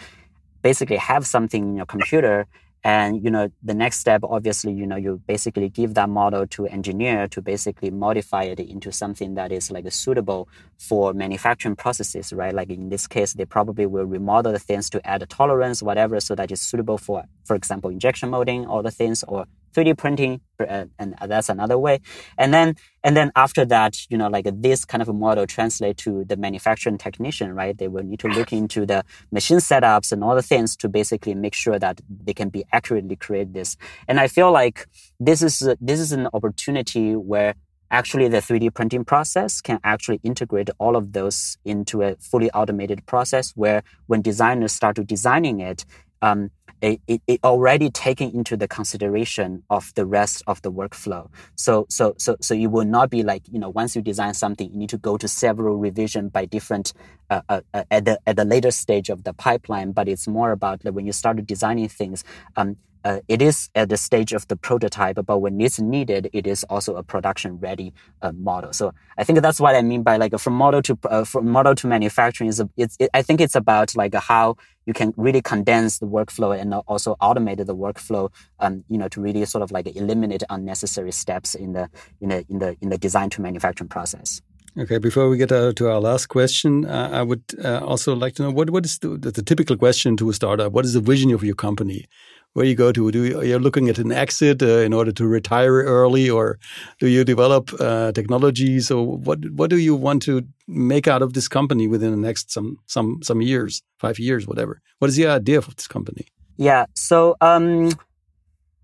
basically 0.62 0.96
have 0.96 1.26
something 1.26 1.62
in 1.62 1.76
your 1.76 1.86
computer, 1.86 2.46
and 2.86 3.24
you 3.24 3.30
know 3.30 3.48
the 3.62 3.72
next 3.72 3.98
step, 3.98 4.20
obviously, 4.24 4.72
you 4.74 4.86
know 4.86 4.96
you 4.96 5.20
basically 5.26 5.70
give 5.70 5.94
that 5.94 6.10
model 6.10 6.46
to 6.48 6.66
engineer 6.66 7.26
to 7.28 7.40
basically 7.40 7.90
modify 7.90 8.42
it 8.42 8.60
into 8.60 8.92
something 8.92 9.34
that 9.34 9.52
is 9.52 9.70
like 9.70 9.90
suitable 9.90 10.48
for 10.78 11.14
manufacturing 11.14 11.76
processes, 11.76 12.32
right? 12.32 12.54
Like 12.54 12.68
in 12.68 12.90
this 12.90 13.06
case, 13.06 13.32
they 13.32 13.46
probably 13.46 13.86
will 13.86 14.04
remodel 14.04 14.52
the 14.52 14.58
things 14.58 14.90
to 14.90 15.06
add 15.06 15.22
a 15.22 15.26
tolerance, 15.26 15.82
whatever, 15.82 16.20
so 16.20 16.34
that 16.34 16.52
is 16.52 16.60
suitable 16.60 16.98
for, 16.98 17.24
for 17.46 17.56
example, 17.56 17.90
injection 17.90 18.28
molding, 18.28 18.66
all 18.66 18.82
the 18.82 18.90
things, 18.90 19.24
or 19.26 19.46
3D 19.74 19.98
printing, 19.98 20.40
uh, 20.60 20.86
and 20.98 21.14
that's 21.26 21.48
another 21.48 21.76
way. 21.76 22.00
And 22.38 22.54
then, 22.54 22.76
and 23.02 23.16
then 23.16 23.32
after 23.36 23.64
that, 23.66 23.98
you 24.08 24.16
know, 24.16 24.28
like 24.28 24.46
this 24.52 24.84
kind 24.84 25.02
of 25.02 25.14
model 25.14 25.46
translate 25.46 25.96
to 25.98 26.24
the 26.24 26.36
manufacturing 26.36 26.98
technician, 26.98 27.54
right? 27.54 27.76
They 27.76 27.88
will 27.88 28.04
need 28.04 28.20
to 28.20 28.28
look 28.28 28.52
into 28.52 28.86
the 28.86 29.04
machine 29.30 29.58
setups 29.58 30.12
and 30.12 30.22
all 30.24 30.34
the 30.34 30.42
things 30.42 30.76
to 30.76 30.88
basically 30.88 31.34
make 31.34 31.54
sure 31.54 31.78
that 31.78 32.00
they 32.08 32.34
can 32.34 32.48
be 32.48 32.64
accurately 32.72 33.16
create 33.16 33.52
this. 33.52 33.76
And 34.08 34.20
I 34.20 34.28
feel 34.28 34.52
like 34.52 34.86
this 35.20 35.42
is, 35.42 35.68
this 35.80 36.00
is 36.00 36.12
an 36.12 36.28
opportunity 36.32 37.14
where 37.16 37.54
actually 37.90 38.28
the 38.28 38.38
3D 38.38 38.74
printing 38.74 39.04
process 39.04 39.60
can 39.60 39.78
actually 39.84 40.20
integrate 40.22 40.70
all 40.78 40.96
of 40.96 41.12
those 41.12 41.58
into 41.64 42.02
a 42.02 42.16
fully 42.16 42.50
automated 42.50 43.06
process 43.06 43.52
where 43.54 43.82
when 44.06 44.22
designers 44.22 44.72
start 44.72 44.96
to 44.96 45.04
designing 45.04 45.60
it, 45.60 45.84
um, 46.22 46.50
it, 46.80 47.22
it, 47.26 47.40
already 47.42 47.90
taking 47.90 48.34
into 48.34 48.56
the 48.56 48.68
consideration 48.68 49.62
of 49.70 49.92
the 49.94 50.04
rest 50.04 50.42
of 50.46 50.60
the 50.62 50.70
workflow. 50.70 51.30
So, 51.56 51.86
so, 51.88 52.14
so, 52.18 52.36
so 52.40 52.54
it 52.54 52.66
will 52.66 52.84
not 52.84 53.10
be 53.10 53.22
like, 53.22 53.42
you 53.50 53.58
know, 53.58 53.70
once 53.70 53.96
you 53.96 54.02
design 54.02 54.34
something, 54.34 54.70
you 54.70 54.78
need 54.78 54.90
to 54.90 54.98
go 54.98 55.16
to 55.16 55.26
several 55.26 55.76
revision 55.76 56.28
by 56.28 56.44
different, 56.44 56.92
uh, 57.30 57.40
uh, 57.48 57.60
uh, 57.72 57.84
at 57.90 58.04
the, 58.04 58.20
at 58.26 58.36
the 58.36 58.44
later 58.44 58.70
stage 58.70 59.08
of 59.08 59.24
the 59.24 59.32
pipeline. 59.32 59.92
But 59.92 60.08
it's 60.08 60.28
more 60.28 60.52
about 60.52 60.84
like 60.84 60.94
when 60.94 61.06
you 61.06 61.12
start 61.12 61.44
designing 61.46 61.88
things, 61.88 62.22
um, 62.56 62.76
uh, 63.04 63.20
it 63.28 63.42
is 63.42 63.68
at 63.74 63.90
the 63.90 63.96
stage 63.96 64.32
of 64.32 64.48
the 64.48 64.56
prototype, 64.56 65.18
but 65.26 65.38
when 65.38 65.60
it's 65.60 65.78
needed, 65.78 66.30
it 66.32 66.46
is 66.46 66.64
also 66.64 66.96
a 66.96 67.02
production 67.02 67.58
ready 67.58 67.92
uh, 68.22 68.32
model. 68.32 68.72
So 68.72 68.94
I 69.18 69.24
think 69.24 69.42
that's 69.42 69.60
what 69.60 69.76
I 69.76 69.82
mean 69.82 70.02
by 70.02 70.16
like 70.16 70.36
from 70.38 70.54
model 70.54 70.80
to 70.82 70.98
uh, 71.04 71.24
from 71.24 71.48
model 71.50 71.74
to 71.74 71.86
manufacturing 71.86 72.48
is 72.48 72.62
it's 72.76 72.96
it, 72.98 73.10
I 73.12 73.20
think 73.20 73.42
it's 73.42 73.54
about 73.54 73.94
like 73.94 74.14
how 74.14 74.56
you 74.86 74.94
can 74.94 75.12
really 75.16 75.42
condense 75.42 75.98
the 75.98 76.06
workflow 76.06 76.53
and 76.54 76.74
also 76.74 77.16
automated 77.20 77.66
the 77.66 77.76
workflow, 77.76 78.32
um, 78.60 78.84
you 78.88 78.98
know, 78.98 79.08
to 79.08 79.20
really 79.20 79.44
sort 79.44 79.62
of 79.62 79.70
like 79.70 79.86
eliminate 79.96 80.42
unnecessary 80.50 81.12
steps 81.12 81.54
in 81.54 81.72
the 81.72 81.88
in 82.20 82.28
the 82.28 82.44
in 82.48 82.58
the 82.58 82.76
in 82.80 82.88
the 82.90 82.98
design 82.98 83.30
to 83.30 83.42
manufacturing 83.42 83.88
process. 83.88 84.40
Okay, 84.76 84.98
before 84.98 85.28
we 85.28 85.36
get 85.36 85.50
to 85.50 85.88
our 85.88 86.00
last 86.00 86.26
question, 86.26 86.84
uh, 86.84 87.08
I 87.12 87.22
would 87.22 87.44
uh, 87.64 87.78
also 87.78 88.14
like 88.14 88.34
to 88.36 88.42
know 88.42 88.50
what 88.50 88.70
what 88.70 88.84
is 88.84 88.98
the, 88.98 89.10
the, 89.16 89.42
typical 89.42 89.76
question 89.76 90.16
to 90.16 90.30
a 90.30 90.32
startup? 90.32 90.72
What 90.72 90.84
is 90.84 90.94
the 90.94 91.00
vision 91.00 91.32
of 91.32 91.44
your 91.44 91.54
company? 91.54 92.06
where 92.54 92.64
you 92.64 92.74
go 92.74 92.92
to? 92.92 93.10
Do 93.10 93.24
you, 93.24 93.38
are 93.40 93.44
you 93.44 93.58
looking 93.58 93.88
at 93.88 93.98
an 93.98 94.10
exit 94.10 94.62
uh, 94.62 94.78
in 94.78 94.92
order 94.92 95.12
to 95.12 95.26
retire 95.26 95.82
early, 95.82 96.30
or 96.30 96.58
do 96.98 97.08
you 97.08 97.24
develop 97.24 97.70
uh, 97.78 98.12
technologies, 98.12 98.90
or 98.90 99.18
what? 99.18 99.38
What 99.50 99.70
do 99.70 99.76
you 99.76 99.94
want 99.94 100.22
to 100.22 100.42
make 100.66 101.06
out 101.06 101.20
of 101.20 101.34
this 101.34 101.48
company 101.48 101.86
within 101.86 102.12
the 102.12 102.16
next 102.16 102.50
some 102.50 102.78
some 102.86 103.20
some 103.22 103.42
years, 103.42 103.82
five 103.98 104.18
years, 104.18 104.46
whatever? 104.46 104.80
What 105.00 105.08
is 105.08 105.16
the 105.16 105.26
idea 105.26 105.58
of 105.58 105.76
this 105.76 105.88
company? 105.88 106.26
Yeah, 106.56 106.86
so 106.94 107.36
um, 107.40 107.90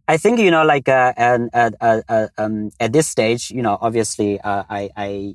I 0.09 0.16
think 0.16 0.40
you 0.40 0.50
know, 0.50 0.64
like, 0.64 0.88
uh, 0.88 1.12
and 1.16 1.50
uh, 1.52 1.70
uh, 1.80 2.00
uh, 2.09 2.28
um, 2.37 2.70
at 2.80 2.92
this 2.92 3.09
stage, 3.09 3.50
you 3.50 3.62
know, 3.62 3.78
obviously, 3.80 4.40
uh, 4.40 4.64
I, 4.68 4.90
I, 4.96 5.35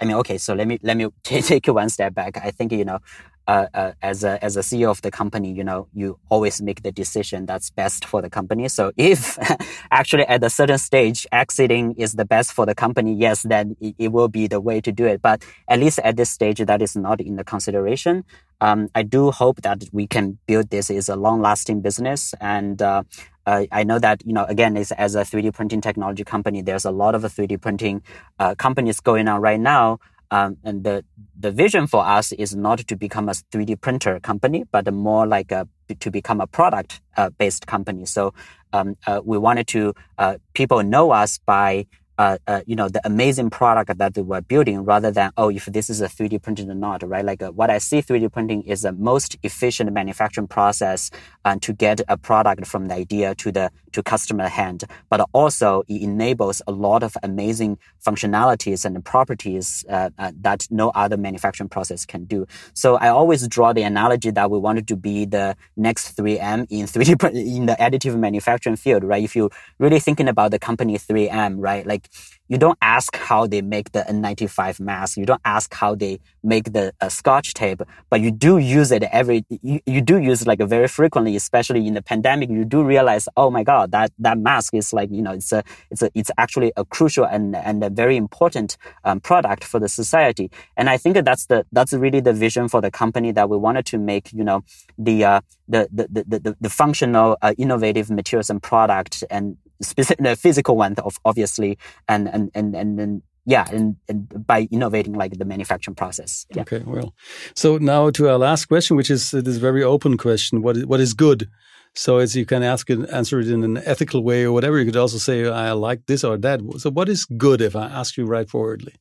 I 0.00 0.04
mean, 0.04 0.16
okay, 0.18 0.38
so 0.38 0.54
let 0.54 0.68
me 0.68 0.78
let 0.82 0.96
me 0.96 1.08
take 1.24 1.66
you 1.66 1.74
one 1.74 1.88
step 1.88 2.14
back. 2.14 2.36
I 2.38 2.52
think 2.52 2.72
you 2.72 2.84
know, 2.84 3.00
uh, 3.48 3.66
uh, 3.74 3.92
as 4.00 4.22
a 4.22 4.42
as 4.44 4.56
a 4.56 4.60
CEO 4.60 4.90
of 4.90 5.02
the 5.02 5.10
company, 5.10 5.52
you 5.52 5.64
know, 5.64 5.88
you 5.92 6.18
always 6.28 6.62
make 6.62 6.82
the 6.82 6.92
decision 6.92 7.46
that's 7.46 7.70
best 7.70 8.04
for 8.04 8.22
the 8.22 8.30
company. 8.30 8.68
So 8.68 8.92
if 8.96 9.38
actually 9.90 10.26
at 10.26 10.44
a 10.44 10.50
certain 10.50 10.78
stage 10.78 11.26
exiting 11.32 11.94
is 11.94 12.12
the 12.12 12.24
best 12.24 12.52
for 12.52 12.64
the 12.66 12.74
company, 12.74 13.14
yes, 13.14 13.42
then 13.42 13.76
it, 13.80 13.96
it, 13.98 14.12
will 14.12 14.28
be 14.28 14.46
the 14.46 14.60
way 14.60 14.80
to 14.80 14.92
do 14.92 15.06
it. 15.06 15.20
But 15.20 15.44
at 15.68 15.80
least 15.80 15.98
at 16.00 16.16
this 16.16 16.30
stage, 16.30 16.58
that 16.58 16.80
is 16.82 16.96
not 16.96 17.20
in 17.20 17.36
the 17.36 17.44
consideration. 17.44 18.24
Um, 18.62 18.88
I 18.94 19.02
do 19.02 19.30
hope 19.30 19.62
that 19.62 19.78
we 19.92 20.06
can 20.06 20.38
build 20.46 20.70
this 20.70 20.90
as 20.90 21.08
a 21.08 21.16
long 21.16 21.42
lasting 21.42 21.82
business 21.82 22.34
and. 22.40 22.80
Uh, 22.80 23.02
uh, 23.44 23.66
I 23.72 23.82
know 23.82 23.98
that 23.98 24.22
you 24.24 24.32
know 24.32 24.44
again 24.44 24.76
as, 24.76 24.92
as 24.92 25.16
a 25.16 25.22
3D 25.22 25.52
printing 25.52 25.80
technology 25.80 26.22
company, 26.22 26.62
there's 26.62 26.84
a 26.84 26.92
lot 26.92 27.16
of 27.16 27.22
3D 27.22 27.60
printing 27.60 27.96
uh, 28.38 28.54
companies 28.54 29.00
going 29.00 29.26
on 29.26 29.40
right 29.40 29.58
now 29.58 29.98
um, 30.32 30.56
and 30.64 30.82
the, 30.82 31.04
the 31.38 31.50
vision 31.52 31.86
for 31.86 32.02
us 32.06 32.32
is 32.32 32.56
not 32.56 32.78
to 32.78 32.96
become 32.96 33.28
a 33.28 33.32
3D 33.32 33.78
printer 33.82 34.18
company, 34.18 34.64
but 34.72 34.92
more 34.92 35.26
like 35.26 35.52
a, 35.52 35.68
to 36.00 36.10
become 36.10 36.40
a 36.40 36.46
product 36.46 37.02
uh, 37.18 37.28
based 37.28 37.66
company. 37.66 38.06
So 38.06 38.32
um, 38.72 38.96
uh, 39.06 39.20
we 39.22 39.36
wanted 39.36 39.66
to 39.68 39.92
uh, 40.16 40.38
people 40.54 40.82
know 40.82 41.10
us 41.10 41.38
by 41.44 41.86
uh, 42.22 42.38
uh, 42.46 42.60
you 42.66 42.76
know, 42.76 42.88
the 42.88 43.00
amazing 43.04 43.50
product 43.50 43.98
that 43.98 44.14
they 44.14 44.22
were 44.22 44.40
building 44.40 44.84
rather 44.84 45.10
than, 45.10 45.32
oh, 45.36 45.50
if 45.50 45.64
this 45.64 45.90
is 45.90 46.00
a 46.00 46.06
3D 46.06 46.40
printing 46.40 46.70
or 46.70 46.74
not, 46.74 47.02
right? 47.02 47.24
Like 47.24 47.42
uh, 47.42 47.50
what 47.50 47.68
I 47.68 47.78
see 47.78 48.00
3D 48.00 48.32
printing 48.32 48.62
is 48.62 48.82
the 48.82 48.92
most 48.92 49.36
efficient 49.42 49.92
manufacturing 49.92 50.46
process 50.46 51.10
uh, 51.44 51.56
to 51.62 51.72
get 51.72 52.00
a 52.08 52.16
product 52.16 52.64
from 52.64 52.86
the 52.86 52.94
idea 52.94 53.34
to 53.34 53.50
the, 53.50 53.72
to 53.90 54.04
customer 54.04 54.46
hand. 54.46 54.84
But 55.10 55.28
also 55.32 55.82
it 55.88 56.00
enables 56.00 56.62
a 56.68 56.70
lot 56.70 57.02
of 57.02 57.16
amazing 57.24 57.78
functionalities 58.06 58.84
and 58.84 59.04
properties 59.04 59.84
that 59.88 60.68
no 60.70 60.90
other 60.90 61.16
manufacturing 61.16 61.70
process 61.70 62.06
can 62.06 62.24
do. 62.26 62.46
So 62.72 62.98
I 62.98 63.08
always 63.08 63.48
draw 63.48 63.72
the 63.72 63.82
analogy 63.82 64.30
that 64.30 64.48
we 64.48 64.58
wanted 64.60 64.86
to 64.88 64.96
be 64.96 65.24
the 65.24 65.56
next 65.76 66.16
3M 66.16 66.68
in 66.70 66.86
3D, 66.86 67.34
in 67.56 67.66
the 67.66 67.76
additive 67.80 68.16
manufacturing 68.16 68.76
field, 68.76 69.02
right? 69.02 69.24
If 69.24 69.34
you're 69.34 69.50
really 69.80 69.98
thinking 69.98 70.28
about 70.28 70.52
the 70.52 70.60
company 70.60 70.96
3M, 70.96 71.56
right? 71.58 71.84
Like 71.84 72.11
you 72.52 72.58
don't 72.58 72.78
ask 72.82 73.16
how 73.16 73.46
they 73.46 73.62
make 73.62 73.92
the 73.92 74.00
N95 74.00 74.78
mask. 74.78 75.16
You 75.16 75.24
don't 75.24 75.40
ask 75.44 75.72
how 75.72 75.94
they 75.94 76.20
make 76.42 76.72
the 76.72 76.92
uh, 77.00 77.08
scotch 77.08 77.54
tape, 77.54 77.80
but 78.10 78.20
you 78.20 78.30
do 78.30 78.58
use 78.58 78.92
it 78.92 79.04
every, 79.04 79.46
you, 79.48 79.80
you 79.86 80.02
do 80.02 80.18
use 80.18 80.42
it 80.42 80.48
like 80.48 80.60
very 80.60 80.86
frequently, 80.86 81.34
especially 81.34 81.86
in 81.86 81.94
the 81.94 82.02
pandemic. 82.02 82.50
You 82.50 82.66
do 82.66 82.82
realize, 82.82 83.26
oh 83.38 83.50
my 83.50 83.62
God, 83.62 83.92
that, 83.92 84.12
that 84.18 84.36
mask 84.36 84.74
is 84.74 84.92
like, 84.92 85.10
you 85.10 85.22
know, 85.22 85.32
it's 85.32 85.50
a, 85.50 85.64
it's 85.90 86.02
a, 86.02 86.10
it's 86.14 86.30
actually 86.36 86.72
a 86.76 86.84
crucial 86.84 87.24
and, 87.24 87.56
and 87.56 87.82
a 87.82 87.88
very 87.88 88.18
important 88.18 88.76
um, 89.04 89.20
product 89.20 89.64
for 89.64 89.80
the 89.80 89.88
society. 89.88 90.50
And 90.76 90.90
I 90.90 90.98
think 90.98 91.14
that 91.14 91.24
that's 91.24 91.46
the, 91.46 91.64
that's 91.72 91.94
really 91.94 92.20
the 92.20 92.34
vision 92.34 92.68
for 92.68 92.82
the 92.82 92.90
company 92.90 93.32
that 93.32 93.48
we 93.48 93.56
wanted 93.56 93.86
to 93.86 93.98
make, 93.98 94.30
you 94.30 94.44
know, 94.44 94.62
the, 94.98 95.24
uh, 95.24 95.40
the, 95.68 95.88
the, 95.90 96.24
the, 96.26 96.38
the, 96.38 96.56
the 96.60 96.70
functional, 96.70 97.38
uh, 97.40 97.54
innovative 97.56 98.10
materials 98.10 98.50
and 98.50 98.62
product 98.62 99.24
and 99.30 99.56
specific, 99.82 100.24
the 100.24 100.36
physical 100.36 100.76
one, 100.76 100.94
of 101.04 101.18
obviously, 101.24 101.78
and 102.08 102.28
and 102.28 102.50
and 102.54 102.74
and. 102.74 103.00
and 103.00 103.22
yeah, 103.44 103.66
and, 103.72 103.96
and 104.08 104.46
by 104.46 104.68
innovating 104.70 105.14
like 105.14 105.36
the 105.36 105.44
manufacturing 105.44 105.96
process. 105.96 106.46
Yeah. 106.54 106.62
Okay, 106.62 106.80
well, 106.86 107.12
so 107.56 107.76
now 107.76 108.08
to 108.10 108.28
our 108.28 108.38
last 108.38 108.66
question, 108.66 108.96
which 108.96 109.10
is 109.10 109.32
this 109.32 109.56
very 109.56 109.82
open 109.82 110.16
question: 110.16 110.62
what 110.62 110.76
is, 110.76 110.86
what 110.86 111.00
is 111.00 111.12
good? 111.12 111.48
So 111.94 112.18
as 112.18 112.36
you 112.36 112.46
can 112.46 112.62
ask 112.62 112.88
it, 112.88 113.10
answer 113.10 113.40
it 113.40 113.48
in 113.48 113.64
an 113.64 113.78
ethical 113.78 114.22
way 114.22 114.44
or 114.44 114.52
whatever. 114.52 114.78
You 114.78 114.86
could 114.86 114.96
also 114.96 115.18
say, 115.18 115.46
I 115.46 115.72
like 115.72 116.06
this 116.06 116.22
or 116.22 116.38
that. 116.38 116.60
So 116.78 116.90
what 116.90 117.08
is 117.08 117.24
good? 117.24 117.60
If 117.60 117.74
I 117.74 117.86
ask 117.86 118.16
you 118.16 118.26
right 118.26 118.48
forwardly, 118.48 118.94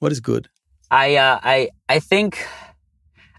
what 0.00 0.10
is 0.10 0.18
good? 0.20 0.48
I 0.90 1.14
uh, 1.14 1.38
I 1.42 1.70
I 1.88 2.00
think 2.00 2.44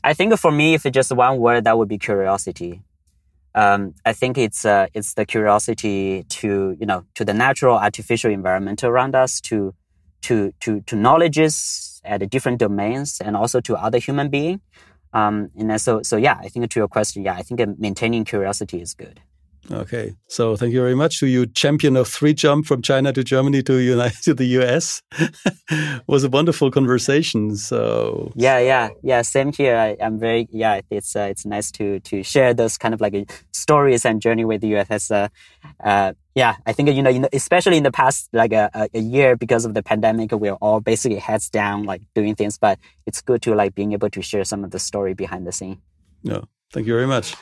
I 0.03 0.13
think 0.13 0.37
for 0.39 0.51
me, 0.51 0.73
if 0.73 0.85
it's 0.85 0.95
just 0.95 1.11
one 1.11 1.37
word, 1.37 1.65
that 1.65 1.77
would 1.77 1.89
be 1.89 1.97
curiosity 1.97 2.81
um, 3.57 3.95
I 4.05 4.13
think 4.13 4.37
it's 4.37 4.65
uh, 4.65 4.85
it's 4.93 5.15
the 5.15 5.25
curiosity 5.25 6.23
to 6.29 6.77
you 6.79 6.85
know 6.85 7.05
to 7.15 7.25
the 7.25 7.33
natural 7.33 7.75
artificial 7.75 8.31
environment 8.31 8.83
around 8.83 9.15
us, 9.15 9.41
to 9.49 9.73
to 10.21 10.53
to 10.59 10.81
to 10.81 10.95
knowledges 10.95 11.99
at 12.05 12.29
different 12.29 12.59
domains, 12.59 13.19
and 13.19 13.35
also 13.35 13.59
to 13.61 13.75
other 13.75 13.97
human 13.97 14.29
being. 14.29 14.61
Um, 15.11 15.49
and 15.57 15.81
so 15.81 16.03
so 16.03 16.17
yeah, 16.17 16.37
I 16.39 16.49
think 16.49 16.69
to 16.69 16.79
your 16.79 16.87
question, 16.87 17.23
yeah, 17.23 17.33
I 17.33 17.41
think 17.41 17.59
maintaining 17.79 18.25
curiosity 18.25 18.79
is 18.79 18.93
good. 18.93 19.21
Okay, 19.69 20.15
so 20.27 20.55
thank 20.55 20.73
you 20.73 20.79
very 20.79 20.95
much 20.95 21.19
to 21.19 21.27
you, 21.27 21.45
champion 21.45 21.97
of 21.97 22.07
three 22.07 22.33
jump 22.33 22.65
from 22.65 22.81
China 22.81 23.11
to 23.11 23.23
Germany 23.23 23.61
to 23.63 23.77
United 23.77 24.23
to 24.23 24.33
the 24.33 24.45
US. 24.59 25.01
was 26.07 26.23
a 26.23 26.29
wonderful 26.29 26.71
conversation. 26.71 27.55
So 27.57 28.31
yeah, 28.35 28.59
yeah, 28.59 28.89
yeah. 29.03 29.21
Same 29.23 29.51
here. 29.51 29.75
I, 29.75 29.97
am 29.99 30.19
very 30.19 30.47
yeah. 30.51 30.81
It's 30.89 31.15
uh, 31.15 31.27
it's 31.29 31.45
nice 31.45 31.71
to 31.73 31.99
to 32.01 32.23
share 32.23 32.53
those 32.53 32.77
kind 32.77 32.93
of 32.93 33.01
like 33.01 33.45
stories 33.51 34.05
and 34.05 34.21
journey 34.21 34.45
with 34.45 34.63
you. 34.63 34.83
As 34.89 35.11
uh, 35.11 35.27
uh, 35.83 36.13
yeah, 36.33 36.55
I 36.65 36.71
think 36.71 36.89
you 36.89 37.03
know, 37.03 37.09
you 37.09 37.19
know, 37.19 37.29
especially 37.33 37.75
in 37.75 37.83
the 37.83 37.91
past 37.91 38.29
like 38.31 38.53
a, 38.53 38.69
a 38.93 38.99
year 38.99 39.35
because 39.35 39.65
of 39.65 39.73
the 39.73 39.83
pandemic, 39.83 40.31
we're 40.31 40.53
all 40.53 40.79
basically 40.79 41.19
heads 41.19 41.49
down 41.49 41.83
like 41.83 42.01
doing 42.15 42.35
things. 42.35 42.57
But 42.57 42.79
it's 43.05 43.21
good 43.21 43.41
to 43.41 43.53
like 43.53 43.75
being 43.75 43.91
able 43.91 44.09
to 44.11 44.21
share 44.21 44.45
some 44.45 44.63
of 44.63 44.71
the 44.71 44.79
story 44.79 45.13
behind 45.13 45.45
the 45.45 45.51
scene. 45.51 45.81
No, 46.23 46.45
thank 46.71 46.87
you 46.87 46.93
very 46.93 47.07
much. 47.07 47.35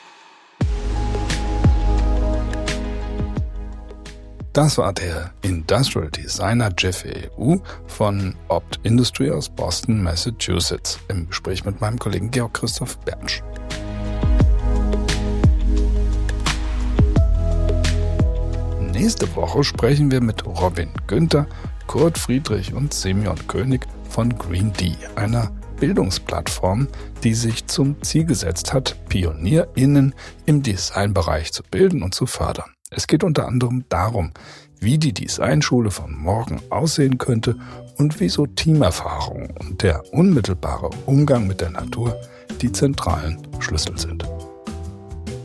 Das 4.56 4.78
war 4.78 4.94
der 4.94 5.32
Industrial 5.42 6.10
Designer 6.10 6.70
Jeff 6.78 7.04
EU 7.04 7.56
von 7.88 8.34
Opt 8.48 8.80
Industry 8.84 9.30
aus 9.30 9.50
Boston, 9.50 10.02
Massachusetts, 10.02 10.98
im 11.08 11.28
Gespräch 11.28 11.66
mit 11.66 11.82
meinem 11.82 11.98
Kollegen 11.98 12.30
Georg 12.30 12.54
Christoph 12.54 12.98
Bernsch. 13.00 13.42
Nächste 18.80 19.36
Woche 19.36 19.62
sprechen 19.62 20.10
wir 20.10 20.22
mit 20.22 20.46
Robin 20.46 20.88
Günther, 21.06 21.46
Kurt 21.86 22.16
Friedrich 22.16 22.72
und 22.72 22.94
Simeon 22.94 23.36
König 23.48 23.86
von 24.08 24.38
Green 24.38 24.72
D, 24.72 24.94
einer 25.16 25.50
Bildungsplattform, 25.78 26.88
die 27.22 27.34
sich 27.34 27.66
zum 27.66 28.02
Ziel 28.02 28.24
gesetzt 28.24 28.72
hat, 28.72 28.96
PionierInnen 29.10 30.14
im 30.46 30.62
Designbereich 30.62 31.52
zu 31.52 31.62
bilden 31.62 32.02
und 32.02 32.14
zu 32.14 32.24
fördern. 32.24 32.75
Es 32.90 33.08
geht 33.08 33.24
unter 33.24 33.48
anderem 33.48 33.84
darum, 33.88 34.30
wie 34.78 34.98
die 34.98 35.12
Designschule 35.12 35.90
von 35.90 36.14
morgen 36.14 36.60
aussehen 36.70 37.18
könnte 37.18 37.56
und 37.98 38.20
wieso 38.20 38.46
Teamerfahrung 38.46 39.50
und 39.58 39.82
der 39.82 40.02
unmittelbare 40.12 40.90
Umgang 41.06 41.48
mit 41.48 41.60
der 41.60 41.70
Natur 41.70 42.16
die 42.60 42.70
zentralen 42.70 43.46
Schlüssel 43.58 43.98
sind. 43.98 44.24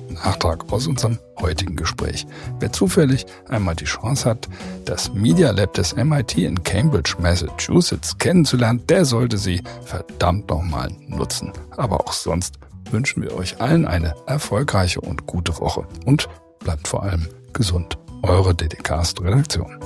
Nachtrag 0.10 0.72
aus 0.72 0.86
unserem 0.86 1.18
heutigen 1.40 1.76
Gespräch. 1.76 2.28
Wer 2.60 2.72
zufällig 2.72 3.26
einmal 3.50 3.76
die 3.76 3.86
Chance 3.86 4.30
hat, 4.30 4.48
das 4.86 5.12
Media 5.12 5.50
Lab 5.50 5.74
des 5.74 5.96
MIT 5.96 6.38
in 6.38 6.62
Cambridge, 6.62 7.16
Massachusetts 7.20 8.16
kennenzulernen, 8.20 8.86
der 8.88 9.04
sollte 9.04 9.40
sie 9.40 9.64
verdammt 9.84 10.48
nochmal 10.48 10.92
nutzen. 11.08 11.52
Aber 11.76 12.02
auch 12.02 12.14
sonst 12.14 12.60
wünschen 12.92 13.24
wir 13.24 13.34
euch 13.36 13.60
allen 13.60 13.88
eine 13.88 14.14
erfolgreiche 14.28 15.02
und 15.02 15.26
gute 15.26 15.58
Woche 15.60 15.88
und 16.06 16.30
bleibt 16.64 16.88
vor 16.88 17.04
allem 17.04 17.28
gesund. 17.54 17.98
Eure 18.24 18.54
DDcast-Redaktion. 18.54 19.80